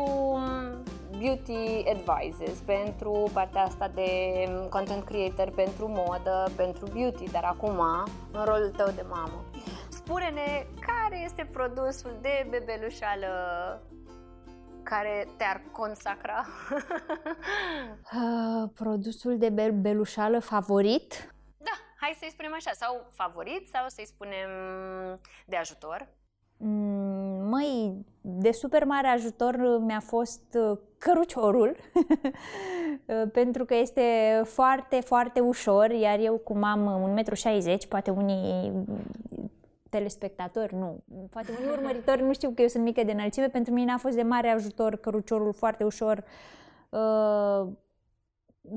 beauty 1.18 1.84
advices, 1.90 2.58
pentru 2.66 3.30
partea 3.34 3.62
asta 3.62 3.88
de 3.88 4.10
content 4.70 5.04
creator, 5.04 5.50
pentru 5.50 5.88
modă, 5.88 6.52
pentru 6.56 6.86
beauty, 6.94 7.32
dar 7.32 7.44
acum, 7.44 7.80
în 8.32 8.44
rolul 8.44 8.72
tău 8.78 8.92
de 8.96 9.06
mamă, 9.10 9.44
spune-ne 9.90 10.66
care 10.80 11.24
este 11.24 11.50
produsul 11.52 12.18
de 12.22 12.48
bebelușală 12.50 13.28
care 14.84 15.28
te-ar 15.38 15.62
consacra? 15.72 16.46
uh, 18.16 18.70
produsul 18.76 19.38
de 19.38 19.50
bebelușală 19.50 20.40
favorit? 20.40 21.35
Hai 22.06 22.16
să-i 22.20 22.32
spunem 22.32 22.54
așa, 22.54 22.72
sau 22.74 23.06
favorit 23.12 23.68
sau 23.68 23.84
să-i 23.88 24.06
spunem 24.06 24.50
de 25.46 25.56
ajutor? 25.56 26.08
Mm, 26.58 27.50
măi, 27.50 28.06
de 28.22 28.52
super 28.52 28.84
mare 28.86 29.08
ajutor 29.08 29.80
mi-a 29.80 30.00
fost 30.00 30.44
uh, 30.54 30.78
căruciorul, 30.98 31.76
pentru 33.40 33.66
că 33.66 33.76
este 33.76 34.42
foarte, 34.44 35.00
foarte 35.00 35.40
ușor, 35.40 35.90
iar 35.90 36.20
eu 36.20 36.38
cum 36.38 36.64
am 36.64 37.14
1,60 37.24 37.74
m, 37.86 37.88
poate 37.90 38.10
unii 38.12 38.72
telespectatori, 39.90 40.76
nu, 40.76 41.04
poate 41.30 41.52
unii 41.60 41.72
urmăritori 41.72 42.22
nu 42.22 42.34
știu 42.34 42.52
că 42.56 42.62
eu 42.62 42.68
sunt 42.68 42.84
mică 42.84 43.04
de 43.04 43.12
înălțime, 43.12 43.48
pentru 43.48 43.74
mine 43.74 43.92
a 43.92 43.98
fost 43.98 44.16
de 44.16 44.22
mare 44.22 44.48
ajutor 44.48 44.96
căruciorul 44.96 45.54
foarte 45.54 45.84
ușor 45.84 46.24
uh, 46.90 47.68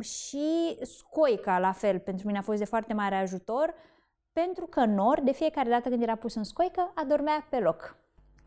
și 0.00 0.76
scoica 0.82 1.58
la 1.58 1.72
fel, 1.72 1.98
pentru 1.98 2.26
mine 2.26 2.38
a 2.38 2.42
fost 2.42 2.58
de 2.58 2.64
foarte 2.64 2.92
mare 2.92 3.14
ajutor, 3.14 3.74
pentru 4.32 4.66
că 4.66 4.84
Nor, 4.84 5.20
de 5.20 5.32
fiecare 5.32 5.68
dată 5.68 5.88
când 5.88 6.02
era 6.02 6.16
pus 6.16 6.34
în 6.34 6.44
scoică, 6.44 6.92
adormea 6.94 7.46
pe 7.50 7.58
loc. 7.58 7.96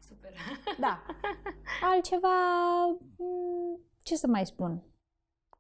Super! 0.08 0.34
Da. 0.80 1.04
Altceva, 1.92 2.36
mm, 3.18 3.80
ce 4.04 4.16
să 4.16 4.28
mai 4.28 4.46
spun? 4.46 4.84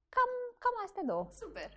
Cam, 0.09 0.29
cam 0.57 0.83
astea 0.85 1.03
două. 1.05 1.27
Super! 1.31 1.69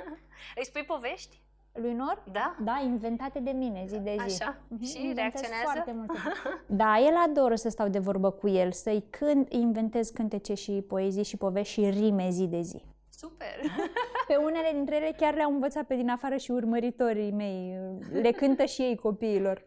Îi 0.58 0.64
spui 0.64 0.84
povești? 0.84 1.42
Lui 1.72 1.92
Nor? 1.92 2.22
Da. 2.32 2.56
Da, 2.64 2.80
inventate 2.84 3.38
de 3.38 3.50
mine 3.50 3.84
zi 3.86 3.98
de 3.98 4.16
zi. 4.26 4.42
Așa. 4.42 4.56
Uh-huh. 4.56 4.86
Și 4.86 5.12
reacționează? 5.14 5.62
Foarte 5.62 5.92
multe. 5.92 6.12
da, 6.82 6.98
el 6.98 7.16
adoră 7.16 7.54
să 7.54 7.68
stau 7.68 7.88
de 7.88 7.98
vorbă 7.98 8.30
cu 8.30 8.48
el, 8.48 8.72
să-i 8.72 9.04
când 9.10 9.48
inventez 9.48 10.10
cântece 10.10 10.54
și 10.54 10.84
poezii 10.88 11.22
și 11.22 11.36
povești 11.36 11.72
și 11.72 11.90
rime 11.90 12.30
zi 12.30 12.46
de 12.46 12.60
zi. 12.60 12.82
Super! 13.20 13.56
Pe 14.28 14.36
unele 14.36 14.70
dintre 14.72 14.96
ele 14.96 15.12
chiar 15.16 15.34
le-au 15.34 15.52
învățat 15.52 15.84
pe 15.84 15.94
din 15.94 16.08
afară 16.08 16.36
și 16.36 16.50
urmăritorii 16.50 17.30
mei. 17.30 17.78
Le 18.12 18.30
cântă 18.30 18.64
și 18.64 18.82
ei 18.82 18.96
copiilor. 18.96 19.62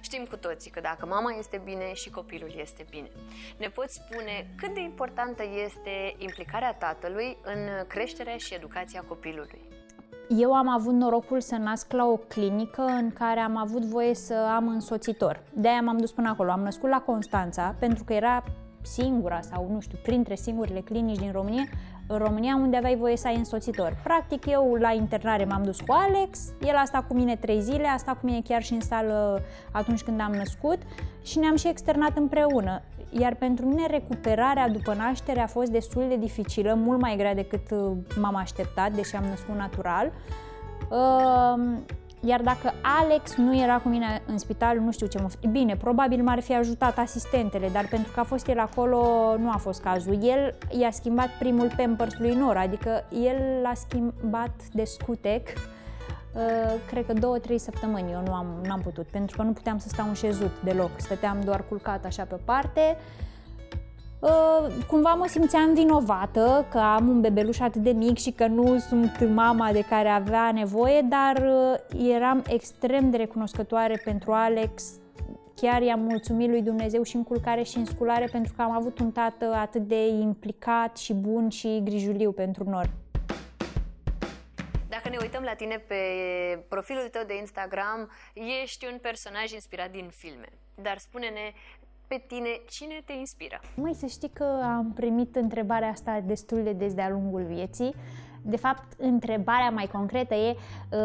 Știm 0.00 0.24
cu 0.30 0.36
toții 0.36 0.70
că 0.70 0.80
dacă 0.80 1.06
mama 1.06 1.34
este 1.38 1.60
bine 1.64 1.92
și 1.92 2.10
copilul 2.10 2.52
este 2.56 2.86
bine. 2.90 3.08
Ne 3.58 3.68
poți 3.68 3.94
spune 3.94 4.54
cât 4.56 4.74
de 4.74 4.80
importantă 4.80 5.42
este 5.64 6.14
implicarea 6.18 6.74
tatălui 6.74 7.36
în 7.44 7.86
creșterea 7.86 8.36
și 8.36 8.54
educația 8.54 9.04
copilului? 9.08 9.60
Eu 10.28 10.52
am 10.54 10.68
avut 10.68 10.92
norocul 10.92 11.40
să 11.40 11.56
nasc 11.56 11.92
la 11.92 12.06
o 12.06 12.16
clinică 12.16 12.82
în 12.82 13.10
care 13.12 13.40
am 13.40 13.56
avut 13.56 13.82
voie 13.82 14.14
să 14.14 14.34
am 14.34 14.68
însoțitor. 14.68 15.42
De-aia 15.52 15.80
m-am 15.80 15.98
dus 15.98 16.12
până 16.12 16.28
acolo. 16.28 16.50
Am 16.50 16.60
născut 16.60 16.88
la 16.88 17.00
Constanța 17.00 17.74
pentru 17.78 18.04
că 18.04 18.12
era 18.12 18.44
singura 18.82 19.40
sau, 19.40 19.68
nu 19.72 19.80
știu, 19.80 19.98
printre 20.02 20.34
singurele 20.34 20.80
clinici 20.80 21.18
din 21.18 21.32
România 21.32 21.64
în 22.12 22.18
România 22.18 22.56
unde 22.56 22.76
aveai 22.76 22.96
voie 22.96 23.16
să 23.16 23.26
ai 23.26 23.36
însoțitor. 23.36 23.96
Practic 24.02 24.46
eu 24.46 24.74
la 24.74 24.92
internare 24.92 25.44
m-am 25.44 25.62
dus 25.62 25.80
cu 25.80 25.92
Alex, 25.92 26.52
el 26.66 26.74
a 26.74 26.84
stat 26.84 27.06
cu 27.06 27.14
mine 27.14 27.36
trei 27.36 27.60
zile, 27.60 27.86
a 27.86 27.96
stat 27.96 28.20
cu 28.20 28.26
mine 28.26 28.40
chiar 28.48 28.62
și 28.62 28.72
în 28.72 28.80
sală 28.80 29.42
atunci 29.72 30.02
când 30.02 30.20
am 30.20 30.32
născut 30.32 30.78
și 31.22 31.38
ne-am 31.38 31.56
și 31.56 31.68
externat 31.68 32.16
împreună. 32.16 32.82
Iar 33.10 33.34
pentru 33.34 33.66
mine 33.66 33.86
recuperarea 33.86 34.68
după 34.68 34.94
naștere 34.94 35.40
a 35.40 35.46
fost 35.46 35.70
destul 35.70 36.04
de 36.08 36.16
dificilă, 36.16 36.74
mult 36.74 37.00
mai 37.00 37.16
grea 37.16 37.34
decât 37.34 37.70
uh, 37.70 37.92
m-am 38.20 38.36
așteptat, 38.36 38.92
deși 38.92 39.16
am 39.16 39.24
născut 39.24 39.54
natural. 39.54 40.12
Uh, 40.90 41.78
iar 42.20 42.40
dacă 42.42 42.72
Alex 43.00 43.36
nu 43.36 43.58
era 43.58 43.78
cu 43.78 43.88
mine 43.88 44.22
în 44.26 44.38
spital, 44.38 44.78
nu 44.78 44.92
știu 44.92 45.06
ce 45.06 45.18
mă... 45.20 45.28
Bine, 45.50 45.76
probabil 45.76 46.22
m-ar 46.22 46.40
fi 46.40 46.54
ajutat 46.54 46.98
asistentele, 46.98 47.68
dar 47.68 47.86
pentru 47.86 48.12
că 48.12 48.20
a 48.20 48.24
fost 48.24 48.46
el 48.46 48.58
acolo, 48.58 49.00
nu 49.38 49.50
a 49.50 49.56
fost 49.56 49.82
cazul. 49.82 50.24
El 50.24 50.54
i-a 50.80 50.90
schimbat 50.90 51.28
primul 51.38 51.70
Pampers 51.76 52.18
lui 52.18 52.34
Nora, 52.34 52.60
adică 52.60 53.04
el 53.22 53.60
l-a 53.62 53.74
schimbat 53.74 54.54
de 54.72 54.84
scutec, 54.84 55.48
uh, 55.48 56.42
cred 56.90 57.06
că 57.06 57.12
două, 57.12 57.38
trei 57.38 57.58
săptămâni 57.58 58.12
eu 58.12 58.22
nu 58.26 58.32
am, 58.34 58.46
nu 58.64 58.72
am 58.72 58.80
putut, 58.80 59.06
pentru 59.06 59.36
că 59.36 59.42
nu 59.42 59.52
puteam 59.52 59.78
să 59.78 59.88
stau 59.88 60.08
în 60.08 60.14
șezut 60.14 60.52
deloc, 60.64 60.90
stăteam 60.96 61.40
doar 61.44 61.64
culcat 61.68 62.04
așa 62.04 62.22
pe 62.22 62.36
parte. 62.44 62.96
Uh, 64.20 64.66
cumva 64.86 65.14
mă 65.14 65.26
simțeam 65.26 65.74
vinovată 65.74 66.66
că 66.70 66.78
am 66.78 67.08
un 67.08 67.20
bebeluș 67.20 67.60
atât 67.60 67.82
de 67.82 67.90
mic 67.90 68.18
și 68.18 68.30
că 68.30 68.46
nu 68.46 68.78
sunt 68.78 69.28
mama 69.28 69.72
de 69.72 69.80
care 69.80 70.08
avea 70.08 70.52
nevoie, 70.52 71.00
dar 71.00 71.36
uh, 71.36 72.10
eram 72.12 72.42
extrem 72.48 73.10
de 73.10 73.16
recunoscătoare 73.16 74.00
pentru 74.04 74.32
Alex. 74.32 74.84
Chiar 75.54 75.82
i-am 75.82 76.00
mulțumit 76.00 76.48
lui 76.48 76.62
Dumnezeu 76.62 77.02
și 77.02 77.16
în 77.16 77.24
culcare 77.24 77.62
și 77.62 77.76
în 77.76 77.84
sculare 77.84 78.28
pentru 78.32 78.52
că 78.56 78.62
am 78.62 78.70
avut 78.70 78.98
un 78.98 79.10
tată 79.10 79.44
atât 79.54 79.82
de 79.82 80.06
implicat 80.06 80.96
și 80.96 81.14
bun 81.14 81.48
și 81.48 81.80
grijuliu 81.84 82.32
pentru 82.32 82.64
noi. 82.70 82.90
Dacă 84.88 85.08
ne 85.08 85.16
uităm 85.20 85.42
la 85.42 85.54
tine 85.54 85.84
pe 85.86 85.94
profilul 86.68 87.08
tău 87.10 87.22
de 87.26 87.36
Instagram, 87.36 88.10
ești 88.62 88.86
un 88.92 88.98
personaj 88.98 89.52
inspirat 89.52 89.90
din 89.90 90.10
filme. 90.14 90.48
Dar 90.74 90.98
spune-ne 90.98 91.52
pe 92.10 92.22
tine, 92.26 92.60
cine 92.70 93.02
te 93.04 93.12
inspiră? 93.12 93.60
Mai 93.74 93.94
să 93.94 94.06
știi 94.06 94.30
că 94.32 94.44
am 94.62 94.92
primit 94.94 95.36
întrebarea 95.36 95.88
asta 95.88 96.22
destul 96.26 96.62
de 96.62 96.72
des 96.72 96.94
de-a 96.94 97.10
lungul 97.10 97.42
vieții. 97.42 97.94
De 98.42 98.56
fapt, 98.56 99.00
întrebarea 99.00 99.70
mai 99.70 99.86
concretă 99.92 100.34
e, 100.34 100.50
uh, 100.50 100.98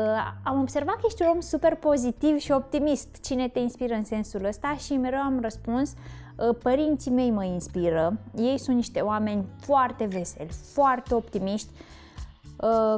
am 0.43 0.59
observat 0.59 0.95
că 0.95 1.01
ești 1.05 1.21
un 1.21 1.27
om 1.27 1.39
super 1.39 1.75
pozitiv 1.75 2.37
și 2.37 2.51
optimist. 2.51 3.21
Cine 3.21 3.47
te 3.47 3.59
inspiră 3.59 3.93
în 3.93 4.03
sensul 4.03 4.45
ăsta? 4.45 4.75
Și 4.77 4.97
mereu 4.97 5.19
am 5.19 5.39
răspuns, 5.41 5.93
uh, 5.93 6.55
părinții 6.63 7.11
mei 7.11 7.31
mă 7.31 7.43
inspiră. 7.43 8.19
Ei 8.35 8.57
sunt 8.57 8.75
niște 8.75 8.99
oameni 8.99 9.45
foarte 9.59 10.05
veseli, 10.05 10.49
foarte 10.73 11.15
optimiști, 11.15 11.69
Uh, 11.73 11.95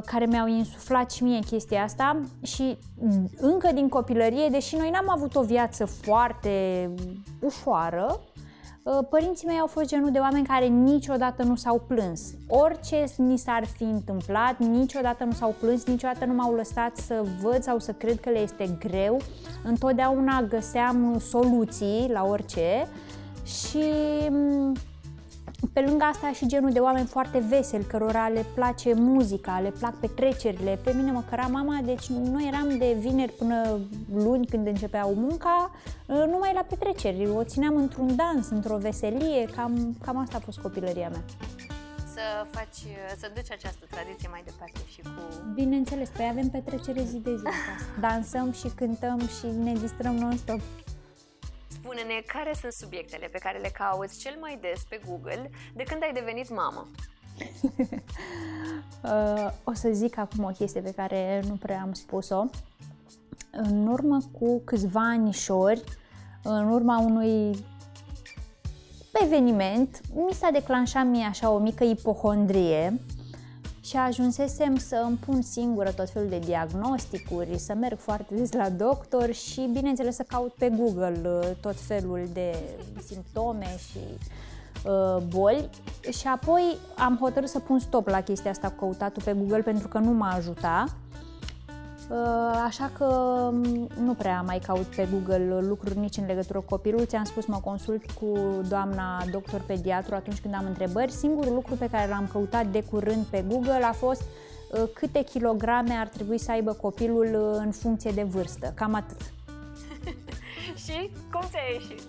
care 0.04 0.26
mi-au 0.26 0.46
insuflat 0.46 1.10
și 1.10 1.22
mie 1.22 1.38
chestia 1.38 1.82
asta 1.82 2.20
și 2.42 2.78
încă 3.36 3.70
din 3.74 3.88
copilărie, 3.88 4.48
deși 4.48 4.76
noi 4.76 4.90
n-am 4.90 5.10
avut 5.10 5.36
o 5.36 5.42
viață 5.42 5.84
foarte 5.84 6.50
ușoară, 7.40 8.20
uh, 8.82 8.98
părinții 9.10 9.46
mei 9.46 9.58
au 9.58 9.66
fost 9.66 9.86
genul 9.86 10.10
de 10.10 10.18
oameni 10.18 10.46
care 10.46 10.66
niciodată 10.66 11.42
nu 11.42 11.56
s-au 11.56 11.82
plâns. 11.86 12.20
Orice 12.48 13.04
ni 13.16 13.38
s-ar 13.38 13.64
fi 13.64 13.82
întâmplat, 13.82 14.58
niciodată 14.58 15.24
nu 15.24 15.32
s-au 15.32 15.54
plâns, 15.60 15.84
niciodată 15.84 16.24
nu 16.24 16.34
m-au 16.34 16.54
lăsat 16.54 16.96
să 16.96 17.24
văd 17.42 17.62
sau 17.62 17.78
să 17.78 17.92
cred 17.92 18.20
că 18.20 18.30
le 18.30 18.38
este 18.38 18.76
greu. 18.78 19.20
Întotdeauna 19.64 20.42
găseam 20.42 21.18
soluții 21.18 22.10
la 22.12 22.24
orice 22.24 22.86
și 23.44 23.84
mm, 24.30 24.76
pe 25.78 25.84
lângă 25.84 26.04
asta 26.04 26.32
și 26.32 26.46
genul 26.46 26.70
de 26.70 26.78
oameni 26.78 27.06
foarte 27.06 27.38
veseli, 27.48 27.84
cărora 27.84 28.28
le 28.28 28.44
place 28.54 28.94
muzica, 28.94 29.60
le 29.60 29.70
plac 29.70 29.94
petrecerile. 29.94 30.78
Pe 30.84 30.92
mine 30.92 31.10
mă 31.10 31.22
căra 31.28 31.46
mama, 31.46 31.80
deci 31.84 32.06
noi 32.06 32.44
eram 32.46 32.78
de 32.78 32.96
vineri 32.98 33.32
până 33.32 33.78
luni 34.14 34.46
când 34.46 34.66
începeau 34.66 35.14
munca, 35.14 35.70
ă, 36.08 36.26
numai 36.30 36.50
la 36.54 36.64
petreceri. 36.68 37.28
O 37.28 37.44
țineam 37.44 37.76
într-un 37.76 38.16
dans, 38.16 38.48
într-o 38.48 38.76
veselie, 38.76 39.44
cam, 39.56 39.96
cam 40.04 40.16
asta 40.16 40.36
a 40.36 40.40
fost 40.44 40.58
copilăria 40.58 41.08
mea 41.08 41.22
să 42.18 42.46
faci, 42.50 42.82
să 43.18 43.30
duci 43.34 43.50
această 43.50 43.84
tradiție 43.90 44.28
mai 44.30 44.42
departe 44.44 44.80
și 44.92 45.00
cu... 45.00 45.10
Bineînțeles, 45.54 46.08
păi 46.08 46.28
avem 46.30 46.48
petrecere 46.48 47.02
zi 47.04 47.18
de 47.18 47.36
zi 47.36 47.42
Dansăm 48.00 48.52
și 48.52 48.68
cântăm 48.74 49.20
și 49.20 49.46
ne 49.62 49.72
distrăm 49.72 50.14
non-stop. 50.14 50.60
Spune-ne 51.88 52.22
care 52.26 52.52
sunt 52.60 52.72
subiectele 52.72 53.26
pe 53.26 53.38
care 53.38 53.58
le 53.58 53.68
cauți 53.68 54.18
cel 54.18 54.36
mai 54.40 54.58
des 54.60 54.82
pe 54.88 55.00
Google 55.06 55.50
de 55.74 55.82
când 55.82 56.02
ai 56.02 56.12
devenit 56.12 56.54
mamă. 56.54 56.88
uh, 59.12 59.50
o 59.64 59.72
să 59.72 59.88
zic 59.92 60.18
acum 60.18 60.44
o 60.44 60.48
chestie 60.48 60.80
pe 60.80 60.92
care 60.96 61.42
nu 61.46 61.54
prea 61.54 61.80
am 61.80 61.92
spus-o. 61.92 62.44
În 63.50 63.86
urmă 63.86 64.18
cu 64.38 64.60
câțiva 64.64 65.00
anișori, 65.00 65.84
în 66.42 66.70
urma 66.70 66.98
unui 66.98 67.64
eveniment, 69.22 70.00
mi 70.14 70.32
s-a 70.32 70.50
declanșat 70.50 71.06
mie 71.06 71.24
așa 71.24 71.50
o 71.50 71.58
mică 71.58 71.84
ipohondrie 71.84 73.00
și 73.88 73.96
ajunsesem 73.96 74.76
să 74.76 75.02
îmi 75.06 75.16
pun 75.16 75.42
singură 75.42 75.90
tot 75.90 76.10
felul 76.10 76.28
de 76.28 76.38
diagnosticuri, 76.38 77.58
să 77.58 77.74
merg 77.74 77.98
foarte 77.98 78.34
des 78.34 78.52
la 78.52 78.68
doctor 78.68 79.32
și, 79.32 79.68
bineînțeles, 79.72 80.14
să 80.14 80.22
caut 80.22 80.52
pe 80.52 80.72
Google 80.76 81.20
uh, 81.24 81.48
tot 81.60 81.80
felul 81.80 82.28
de 82.32 82.56
simptome 83.06 83.76
și 83.90 83.98
uh, 84.86 85.22
boli. 85.28 85.68
Și 86.10 86.26
apoi 86.26 86.76
am 86.96 87.18
hotărât 87.20 87.48
să 87.48 87.58
pun 87.58 87.78
stop 87.78 88.06
la 88.06 88.20
chestia 88.20 88.50
asta 88.50 88.68
cu 88.68 88.74
căutatul 88.78 89.22
pe 89.22 89.32
Google 89.32 89.62
pentru 89.62 89.88
că 89.88 89.98
nu 89.98 90.12
m-a 90.12 90.32
ajutat. 90.32 90.86
Uh, 90.86 91.27
așa 92.64 92.90
că 92.98 93.48
mm, 93.52 93.88
nu 94.04 94.14
prea 94.14 94.42
mai 94.46 94.58
caut 94.58 94.84
pe 94.84 95.08
Google 95.12 95.60
lucruri 95.60 95.98
nici 95.98 96.16
în 96.16 96.26
legătură 96.26 96.58
cu 96.58 96.64
copilul. 96.68 97.04
Ți-am 97.04 97.24
spus, 97.24 97.46
mă 97.46 97.60
consult 97.64 98.10
cu 98.10 98.38
doamna 98.68 99.24
doctor 99.30 99.60
pediatru 99.66 100.14
atunci 100.14 100.40
când 100.40 100.54
am 100.54 100.64
întrebări. 100.66 101.12
Singurul 101.12 101.54
lucru 101.54 101.74
pe 101.74 101.88
care 101.90 102.08
l-am 102.08 102.28
căutat 102.32 102.66
de 102.66 102.82
curând 102.90 103.24
pe 103.24 103.44
Google 103.48 103.84
a 103.84 103.92
fost 103.92 104.22
uh, 104.22 104.82
câte 104.94 105.22
kilograme 105.22 105.92
ar 105.92 106.06
trebui 106.06 106.38
să 106.38 106.50
aibă 106.50 106.72
copilul 106.72 107.26
uh, 107.34 107.60
în 107.64 107.70
funcție 107.70 108.10
de 108.10 108.22
vârstă. 108.22 108.72
Cam 108.74 108.94
atât. 108.94 109.20
Și 110.86 110.98
cum 111.32 111.44
ți-a 111.50 111.64
ieșit? 111.74 112.00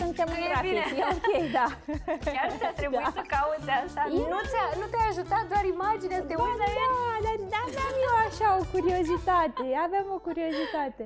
Suntem 0.00 0.28
în 0.36 0.40
grafic, 0.48 0.72
e, 0.72 1.00
e 1.00 1.04
ok, 1.16 1.28
da. 1.58 1.68
Chiar 2.34 2.48
ți-a 2.58 2.72
trebuit 2.80 3.08
da. 3.08 3.16
să 3.18 3.22
cauți 3.34 3.68
asta? 3.82 4.02
Nu, 4.32 4.38
ți-a, 4.50 4.64
nu 4.80 4.86
te-a 4.92 5.06
ajutat 5.12 5.44
doar 5.52 5.64
imaginea 5.76 6.18
să 6.22 6.26
te 6.30 6.36
da, 6.36 6.42
uiți 6.42 6.60
la 6.64 6.68
da, 6.78 6.88
da, 7.26 7.32
da, 7.54 7.62
da, 7.76 7.86
eu 8.06 8.14
așa 8.28 8.48
o 8.60 8.62
curiozitate, 8.74 9.64
aveam 9.86 10.08
o 10.16 10.18
curiozitate. 10.28 11.04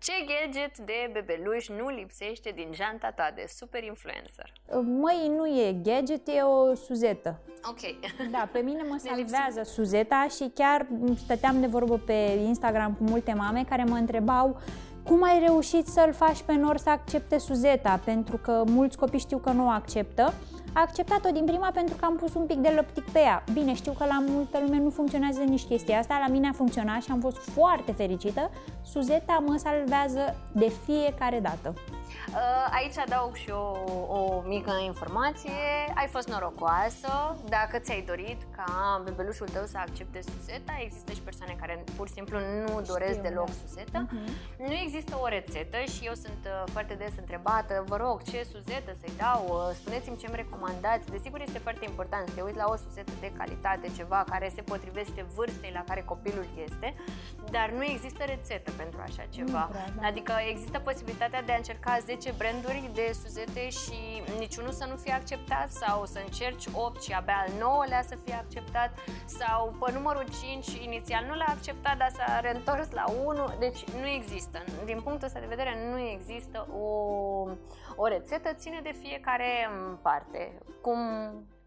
Ce 0.00 0.12
gadget 0.26 0.78
de 0.78 1.10
bebeluș 1.12 1.68
nu 1.68 1.88
lipsește 1.88 2.50
din 2.54 2.70
janta 2.72 3.10
ta 3.10 3.32
de 3.34 3.44
super 3.48 3.82
influencer? 3.84 4.52
Măi, 5.00 5.32
nu 5.36 5.46
e 5.46 5.72
gadget, 5.82 6.28
e 6.28 6.40
o 6.42 6.74
suzetă. 6.74 7.40
Ok. 7.68 7.80
Da, 8.34 8.48
pe 8.52 8.58
mine 8.58 8.82
mă 8.82 8.96
salvează 8.98 9.62
suzeta 9.62 10.26
și 10.36 10.50
chiar 10.54 10.86
stăteam 11.16 11.60
de 11.60 11.66
vorbă 11.66 11.98
pe 11.98 12.12
Instagram 12.46 12.94
cu 12.94 13.02
multe 13.02 13.32
mame 13.32 13.64
care 13.68 13.84
mă 13.84 13.96
întrebau 13.96 14.60
cum 15.08 15.22
ai 15.22 15.38
reușit 15.46 15.86
să-l 15.86 16.12
faci 16.12 16.42
pe 16.42 16.52
Nor 16.52 16.76
să 16.76 16.90
accepte 16.90 17.38
suzeta, 17.38 18.00
pentru 18.04 18.36
că 18.36 18.62
mulți 18.66 18.96
copii 18.96 19.18
știu 19.18 19.38
că 19.38 19.50
nu 19.50 19.66
o 19.66 19.68
acceptă 19.68 20.34
a 20.72 20.80
acceptat-o 20.80 21.30
din 21.30 21.44
prima 21.44 21.70
pentru 21.74 21.96
că 21.96 22.04
am 22.04 22.16
pus 22.16 22.34
un 22.34 22.46
pic 22.46 22.56
de 22.56 22.68
lăptic 22.68 23.10
pe 23.10 23.18
ea. 23.18 23.44
Bine, 23.52 23.74
știu 23.74 23.92
că 23.92 24.04
la 24.04 24.24
multă 24.28 24.58
lume 24.60 24.78
nu 24.78 24.90
funcționează 24.90 25.40
nici 25.40 25.64
chestia 25.64 25.98
asta, 25.98 26.22
la 26.26 26.32
mine 26.32 26.48
a 26.48 26.52
funcționat 26.52 27.02
și 27.02 27.10
am 27.10 27.20
fost 27.20 27.36
foarte 27.36 27.92
fericită. 27.92 28.50
Suzeta 28.84 29.42
mă 29.46 29.56
salvează 29.56 30.36
de 30.52 30.72
fiecare 30.84 31.40
dată. 31.40 31.74
Uh, 32.28 32.76
aici 32.78 32.98
adaug 32.98 33.34
și 33.34 33.50
o, 33.50 33.66
o 34.18 34.42
mică 34.46 34.72
informație. 34.84 35.60
Ai 35.94 36.06
fost 36.06 36.28
norocoasă 36.28 37.36
dacă 37.48 37.78
ți-ai 37.78 38.04
dorit 38.06 38.40
ca 38.56 39.00
bebelușul 39.04 39.48
tău 39.48 39.64
să 39.66 39.78
accepte 39.78 40.20
suseta. 40.22 40.72
Există 40.80 41.12
și 41.12 41.20
persoane 41.20 41.56
care 41.60 41.84
pur 41.96 42.06
și 42.06 42.12
simplu 42.12 42.38
nu 42.38 42.80
doresc 42.92 43.18
Știu, 43.18 43.28
deloc 43.28 43.46
da. 43.46 43.52
suseta. 43.66 44.06
Uh-huh. 44.06 44.66
Nu 44.68 44.72
există 44.84 45.18
o 45.24 45.26
rețetă 45.28 45.78
și 45.94 46.00
eu 46.04 46.14
sunt 46.14 46.42
uh, 46.44 46.62
foarte 46.72 46.94
des 46.94 47.14
întrebată, 47.18 47.84
vă 47.86 47.96
rog, 47.96 48.22
ce 48.22 48.46
suzetă 48.52 48.90
să-i 49.00 49.16
dau? 49.24 49.42
Uh, 49.48 49.74
spuneți-mi 49.80 50.16
ce-mi 50.16 50.36
recomandați. 50.58 51.10
Desigur 51.10 51.40
este 51.40 51.58
foarte 51.58 51.84
important 51.84 52.28
să 52.28 52.34
te 52.34 52.40
uiți 52.40 52.56
la 52.56 52.64
o 52.68 52.76
suzetă 52.76 53.12
de 53.20 53.32
calitate, 53.36 53.90
ceva 53.96 54.24
care 54.30 54.48
se 54.54 54.62
potrivește 54.62 55.26
vârstei 55.34 55.70
la 55.74 55.84
care 55.88 56.02
copilul 56.02 56.46
este, 56.64 56.94
dar 57.50 57.70
nu 57.70 57.84
există 57.84 58.24
rețetă 58.24 58.70
pentru 58.76 59.00
așa 59.00 59.24
ceva. 59.30 59.68
Prea, 59.70 59.84
da. 60.00 60.06
Adică 60.06 60.32
există 60.50 60.78
posibilitatea 60.78 61.42
de 61.42 61.52
a 61.52 61.56
încerca 61.56 61.98
10 62.00 62.34
branduri 62.38 62.90
de 62.94 63.10
suzete 63.22 63.68
și 63.68 63.98
niciunul 64.38 64.72
să 64.72 64.84
nu 64.90 64.96
fie 64.96 65.12
acceptat 65.12 65.70
sau 65.70 66.04
să 66.04 66.18
încerci 66.24 66.64
8 66.72 67.02
și 67.02 67.12
abia 67.12 67.44
al 67.46 67.50
9-lea 67.64 68.02
să 68.08 68.16
fie 68.24 68.34
acceptat 68.34 68.90
sau 69.26 69.76
pe 69.80 69.92
numărul 69.92 70.24
5 70.40 70.84
inițial 70.84 71.24
nu 71.28 71.34
l-a 71.34 71.48
acceptat, 71.48 71.96
dar 71.96 72.10
s-a 72.10 72.40
reîntors 72.40 72.90
la 72.90 73.04
1. 73.24 73.54
Deci 73.58 73.84
nu 74.00 74.06
există. 74.06 74.64
Din 74.84 75.00
punctul 75.00 75.26
ăsta 75.26 75.40
de 75.40 75.46
vedere 75.54 75.72
nu 75.90 75.98
există 75.98 76.66
o, 76.72 76.86
o 77.96 78.06
rețetă, 78.06 78.52
ține 78.52 78.80
de 78.82 78.94
fiecare 79.02 79.70
parte. 80.02 80.47
Cum, 80.80 80.98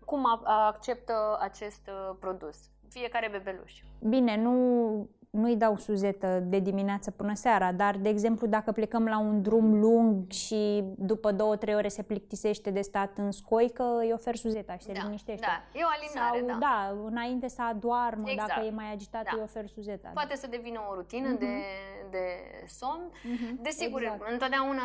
cum 0.06 0.26
acceptă 0.44 1.38
acest 1.42 1.88
uh, 1.88 2.16
produs 2.20 2.58
fiecare 2.90 3.30
bebeluș. 3.32 3.74
Bine, 4.00 4.38
nu 4.38 4.54
nu-i 5.32 5.56
dau 5.56 5.78
suzetă 5.78 6.40
de 6.44 6.60
dimineață 6.60 7.12
până 7.12 7.34
seara, 7.34 7.72
dar, 7.72 7.98
de 7.98 8.10
exemplu, 8.10 8.48
dacă 8.48 8.72
plecăm 8.72 9.06
la 9.06 9.20
un 9.20 9.42
drum 9.42 9.80
lung 9.80 10.32
și 10.32 10.84
după 10.98 11.32
două, 11.32 11.56
trei 11.56 11.76
ore 11.76 11.88
se 11.88 12.04
plictisește 12.04 12.70
de 12.70 12.82
stat 12.82 13.18
în 13.18 13.32
scoică, 13.32 13.98
îi 13.98 14.12
ofer 14.14 14.36
suzeta 14.36 14.78
și 14.78 14.84
se 14.84 14.92
da, 14.92 15.02
liniștește. 15.04 15.46
Da, 15.46 15.80
e 15.80 15.84
o 15.84 15.88
alinare, 15.88 16.38
Sau, 16.38 16.48
da. 16.48 16.58
da, 16.60 17.06
înainte 17.06 17.48
să 17.48 17.62
adoarmă, 17.62 18.30
exact. 18.30 18.48
dacă 18.48 18.66
e 18.66 18.70
mai 18.70 18.92
agitat, 18.92 19.24
da. 19.24 19.32
îi 19.36 19.42
ofer 19.44 19.68
suzeta. 19.68 20.10
Poate 20.14 20.34
da. 20.34 20.40
să 20.40 20.48
devină 20.48 20.80
o 20.90 20.94
rutină 20.94 21.36
uh-huh. 21.36 21.40
de, 21.40 21.54
de 22.10 22.26
somn. 22.68 23.12
Uh-huh. 23.12 23.62
Desigur, 23.62 24.02
exact. 24.02 24.32
întotdeauna 24.32 24.82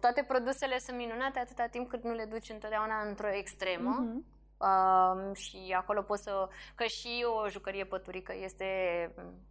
toate 0.00 0.24
produsele 0.28 0.78
sunt 0.78 0.96
minunate 0.96 1.38
atâta 1.38 1.66
timp 1.70 1.88
cât 1.88 2.04
nu 2.04 2.12
le 2.12 2.26
duci 2.30 2.50
întotdeauna 2.50 2.94
într-o 3.08 3.28
extremă. 3.32 4.06
Uh-huh 4.06 4.38
Uh, 4.60 5.36
și 5.36 5.74
acolo 5.76 6.02
poți 6.02 6.22
să... 6.22 6.48
Că 6.74 6.84
și 6.84 7.26
o 7.42 7.48
jucărie 7.48 7.84
păturică 7.84 8.34
este 8.40 8.66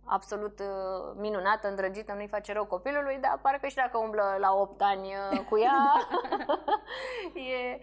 absolut 0.05 0.59
uh, 0.59 1.13
minunată, 1.15 1.67
îndrăgită, 1.67 2.13
nu-i 2.13 2.27
face 2.27 2.53
rău 2.53 2.65
copilului, 2.65 3.17
dar 3.17 3.39
parcă 3.41 3.67
și 3.67 3.75
dacă 3.75 3.97
umblă 3.97 4.35
la 4.39 4.53
8 4.53 4.81
ani 4.81 5.07
uh, 5.31 5.39
cu 5.49 5.59
ea, 5.59 6.07
e... 7.53 7.79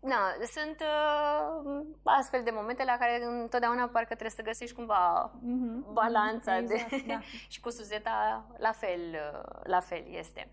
Na, 0.00 0.34
sunt 0.54 0.80
uh, 0.80 1.86
astfel 2.04 2.42
de 2.42 2.50
momente 2.50 2.84
la 2.84 2.96
care 2.96 3.24
întotdeauna 3.24 3.88
parcă 3.92 4.14
trebuie 4.14 4.30
să 4.30 4.42
găsești 4.42 4.74
cumva 4.74 5.30
mm-hmm, 5.30 5.92
balanța 5.92 6.56
exact, 6.56 6.90
de... 6.90 7.04
da. 7.06 7.20
și 7.52 7.60
cu 7.60 7.70
Suzeta 7.70 8.46
la 8.58 8.72
fel, 8.72 9.00
uh, 9.00 9.60
la 9.62 9.80
fel 9.80 10.04
este. 10.08 10.50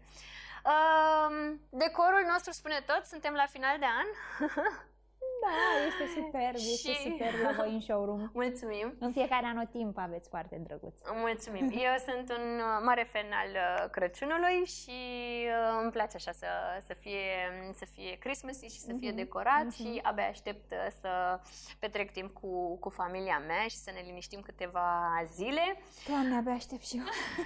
Uh, 0.66 1.56
decorul 1.70 2.25
nostru 2.32 2.51
spune 2.51 2.84
tot, 2.86 3.06
suntem 3.06 3.34
la 3.34 3.46
final 3.46 3.80
de 3.80 3.86
an. 3.86 4.08
Da, 5.48 5.86
este 5.89 6.06
superb, 6.20 6.56
este 6.56 6.92
și... 6.92 7.01
superb 7.08 7.38
la 7.44 7.51
voi 7.51 7.74
în 7.74 7.82
showroom. 7.82 8.30
Mulțumim! 8.42 8.88
În 9.00 9.12
fiecare 9.12 9.46
anotimp 9.46 9.98
aveți 9.98 10.30
foarte 10.30 10.56
drăguț. 10.68 10.96
Mulțumim! 11.13 11.66
Eu 11.88 11.96
sunt 12.08 12.27
un 12.38 12.46
uh, 12.60 12.81
mare 12.83 13.07
fan 13.12 13.31
al 13.42 13.51
uh, 13.53 13.90
Crăciunului 13.92 14.66
și 14.66 15.00
uh, 15.46 15.79
îmi 15.81 15.92
place 15.92 16.16
așa 16.16 16.31
să, 16.31 16.48
să, 16.88 16.94
fie, 16.94 17.29
să 17.74 17.86
fie 17.94 18.18
Christmas 18.20 18.62
și 18.62 18.79
să 18.79 18.94
fie 19.00 19.12
uh-huh. 19.12 19.24
decorat 19.24 19.66
uh-huh. 19.66 19.75
și 19.75 20.00
abia 20.03 20.27
aștept 20.27 20.74
să 21.01 21.40
petrec 21.79 22.12
timp 22.12 22.33
cu, 22.33 22.77
cu 22.77 22.90
familia 22.90 23.44
mea 23.48 23.64
și 23.68 23.77
să 23.86 23.92
ne 23.94 24.01
liniștim 24.05 24.40
câteva 24.40 24.90
zile. 25.33 25.66
Doamne, 26.07 26.36
abia 26.38 26.53
aștept 26.53 26.86
și 26.86 26.98
eu. 26.98 27.03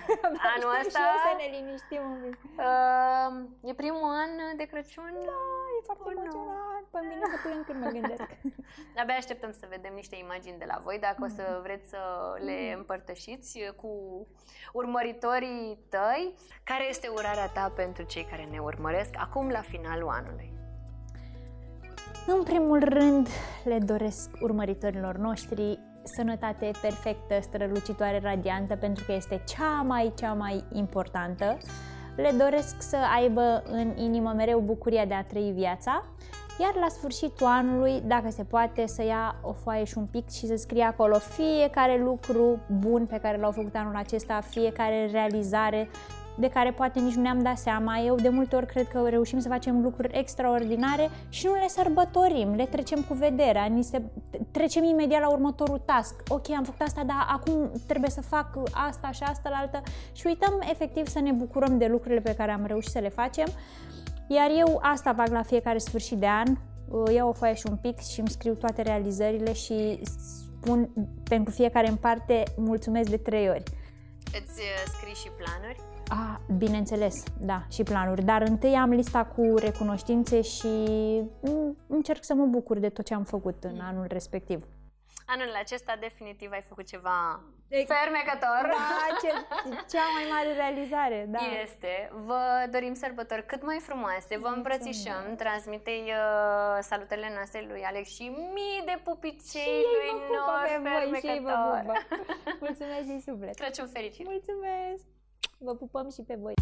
Anul 0.56 0.72
ăsta... 0.80 1.00
Și 1.00 1.06
eu 1.12 1.18
să 1.28 1.34
ne 1.42 1.48
liniștim 1.58 2.04
un 2.14 2.20
pic. 2.24 2.40
Uh, 2.58 3.70
e 3.70 3.74
primul 3.74 4.10
an 4.24 4.32
de 4.58 4.66
Crăciun. 4.72 5.14
Da, 5.32 5.42
e 5.71 5.71
foarte 5.86 6.04
oh, 6.06 6.14
emoționant. 6.16 6.86
Păi 6.92 7.02
vine 7.12 7.26
să 7.34 7.38
plâng 7.46 7.64
când 7.68 7.80
mă 7.84 7.90
gândesc. 7.98 8.30
Abia 9.02 9.16
așteptăm 9.16 9.52
să 9.60 9.66
vedem 9.76 9.94
niște 9.94 10.16
imagini 10.16 10.62
de 10.64 10.68
la 10.72 10.78
voi, 10.84 10.98
dacă 11.08 11.20
o 11.28 11.30
să 11.38 11.44
mm. 11.50 11.62
vreți 11.62 11.90
să 11.90 12.02
le 12.48 12.58
mm. 12.62 12.78
împărtășiți 12.80 13.60
cu 13.82 13.92
urmăritorii 14.74 15.80
tăi. 15.90 16.34
Care 16.64 16.90
este 16.90 17.08
urarea 17.08 17.48
ta 17.48 17.74
pentru 17.76 18.04
cei 18.04 18.26
care 18.32 18.44
ne 18.44 18.60
urmăresc 18.60 19.14
acum 19.18 19.50
la 19.50 19.62
finalul 19.62 20.10
anului? 20.10 20.50
În 22.28 22.44
primul 22.44 22.80
rând, 22.84 23.28
le 23.64 23.78
doresc 23.78 24.30
urmăritorilor 24.42 25.16
noștri 25.16 25.80
sănătate 26.04 26.72
perfectă, 26.82 27.40
strălucitoare, 27.42 28.20
radiantă, 28.24 28.76
pentru 28.76 29.04
că 29.06 29.12
este 29.12 29.42
cea 29.48 29.82
mai, 29.82 30.14
cea 30.16 30.34
mai 30.34 30.64
importantă. 30.72 31.58
Le 32.16 32.32
doresc 32.38 32.82
să 32.82 32.98
aibă 33.16 33.64
în 33.72 33.94
inimă 33.98 34.34
mereu 34.36 34.60
bucuria 34.60 35.06
de 35.06 35.14
a 35.14 35.24
trăi 35.24 35.52
viața 35.56 36.04
iar 36.62 36.76
la 36.76 36.88
sfârșitul 36.90 37.48
anului, 37.48 38.02
dacă 38.06 38.30
se 38.30 38.44
poate, 38.44 38.88
să 38.88 39.04
ia 39.04 39.36
o 39.42 39.54
foaie 39.54 39.84
și 39.84 39.98
un 39.98 40.06
pic 40.06 40.30
și 40.30 40.48
să 40.48 40.56
scrie 40.56 40.84
acolo 40.84 41.18
fiecare 41.20 42.02
lucru 42.04 42.60
bun 42.80 43.06
pe 43.06 43.20
care 43.22 43.38
l-au 43.38 43.52
făcut 43.52 43.76
anul 43.76 43.96
acesta, 43.96 44.42
fiecare 44.42 45.10
realizare 45.12 45.90
de 46.38 46.50
care 46.50 46.72
poate 46.72 47.00
nici 47.00 47.14
nu 47.14 47.22
ne-am 47.22 47.42
dat 47.42 47.58
seama. 47.58 48.00
Eu 48.00 48.16
de 48.16 48.30
multe 48.30 48.56
ori 48.56 48.66
cred 48.66 48.88
că 48.88 49.10
reușim 49.10 49.40
să 49.40 49.48
facem 49.48 49.82
lucruri 49.82 50.18
extraordinare 50.18 51.10
și 51.30 51.46
nu 51.46 51.54
le 51.54 51.68
sărbătorim, 51.68 52.54
le 52.56 52.66
trecem 52.66 53.02
cu 53.02 53.14
vederea, 53.14 53.66
ni 53.66 53.84
se, 53.84 54.02
trecem 54.52 54.84
imediat 54.84 55.22
la 55.22 55.30
următorul 55.30 55.82
task. 55.86 56.22
Ok, 56.28 56.50
am 56.50 56.64
făcut 56.64 56.82
asta, 56.82 57.04
dar 57.04 57.28
acum 57.30 57.72
trebuie 57.88 58.10
să 58.10 58.22
fac 58.22 58.58
asta 58.72 59.12
și 59.12 59.24
asta 59.24 59.50
la 59.50 59.56
altă 59.56 59.82
și 60.12 60.28
uităm 60.28 60.62
efectiv 60.72 61.08
să 61.08 61.20
ne 61.20 61.32
bucurăm 61.32 61.78
de 61.78 61.88
lucrurile 61.88 62.22
pe 62.22 62.36
care 62.36 62.52
am 62.52 62.66
reușit 62.66 62.92
să 62.92 63.00
le 63.00 63.10
facem. 63.10 63.48
Iar 64.28 64.50
eu 64.58 64.80
asta 64.82 65.14
fac 65.14 65.28
la 65.28 65.44
fiecare 65.44 65.78
sfârșit 65.78 66.18
de 66.18 66.28
an, 66.28 66.58
iau 67.14 67.30
o 67.30 67.34
foaie 67.34 67.54
și 67.54 67.66
un 67.70 67.76
pic 67.76 68.00
și 68.00 68.20
îmi 68.20 68.30
scriu 68.30 68.54
toate 68.54 68.82
realizările 68.82 69.54
și 69.54 70.00
spun 70.60 70.90
pentru 71.24 71.54
fiecare 71.54 71.88
în 71.88 71.96
parte 71.96 72.44
mulțumesc 72.56 73.10
de 73.10 73.18
trei 73.18 73.50
ori. 73.50 73.64
Îți 74.26 74.60
uh, 74.60 74.84
scrii 74.86 75.14
și 75.14 75.30
planuri? 75.38 75.91
Ah, 76.14 76.36
bineînțeles, 76.58 77.24
da, 77.40 77.64
și 77.70 77.84
planuri. 77.84 78.24
Dar 78.24 78.42
întâi 78.42 78.76
am 78.76 78.90
lista 78.90 79.26
cu 79.26 79.56
recunoștințe 79.58 80.42
și 80.42 80.68
încerc 81.88 82.24
să 82.24 82.34
mă 82.34 82.46
bucur 82.46 82.78
de 82.80 82.90
tot 82.90 83.06
ce 83.06 83.14
am 83.14 83.24
făcut 83.24 83.64
în 83.64 83.74
mm. 83.74 83.82
anul 83.90 84.06
respectiv. 84.08 84.66
Anul 85.26 85.52
acesta 85.64 85.94
definitiv 86.00 86.52
ai 86.52 86.66
făcut 86.68 86.86
ceva 86.86 87.44
fermecător. 87.94 88.64
Da, 88.64 89.06
ce, 89.22 89.30
cea 89.92 90.08
mai 90.16 90.26
mare 90.34 90.52
realizare, 90.54 91.26
da. 91.30 91.40
Este. 91.64 92.10
Vă 92.28 92.42
dorim 92.72 92.94
sărbători 92.94 93.46
cât 93.46 93.66
mai 93.66 93.80
frumoase, 93.88 94.38
vă 94.38 94.52
îmbrățișăm, 94.56 95.36
transmitei 95.38 96.04
uh, 96.08 96.78
salutele 96.82 97.32
noastre 97.36 97.66
lui 97.70 97.82
Alex 97.84 98.06
și 98.18 98.26
mii 98.56 98.82
de 98.86 98.98
pupicei 99.04 99.76
și 99.82 99.96
lui 99.96 100.12
Nor 100.34 100.66
fermecător. 100.88 101.82
Mulțumesc 102.66 103.06
din 103.12 103.22
suflet. 103.28 103.56
Crăciun 103.56 103.88
fericit. 103.88 104.26
Mulțumesc. 104.26 105.04
Vă 105.64 105.76
pupăm 105.76 106.10
și 106.12 106.22
pe 106.22 106.38
voi. 106.42 106.54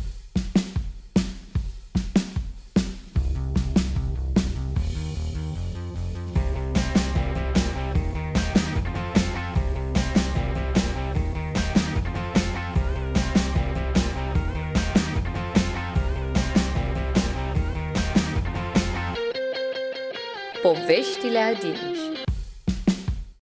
Poveștile 20.62 21.40
Adiniș 21.40 21.89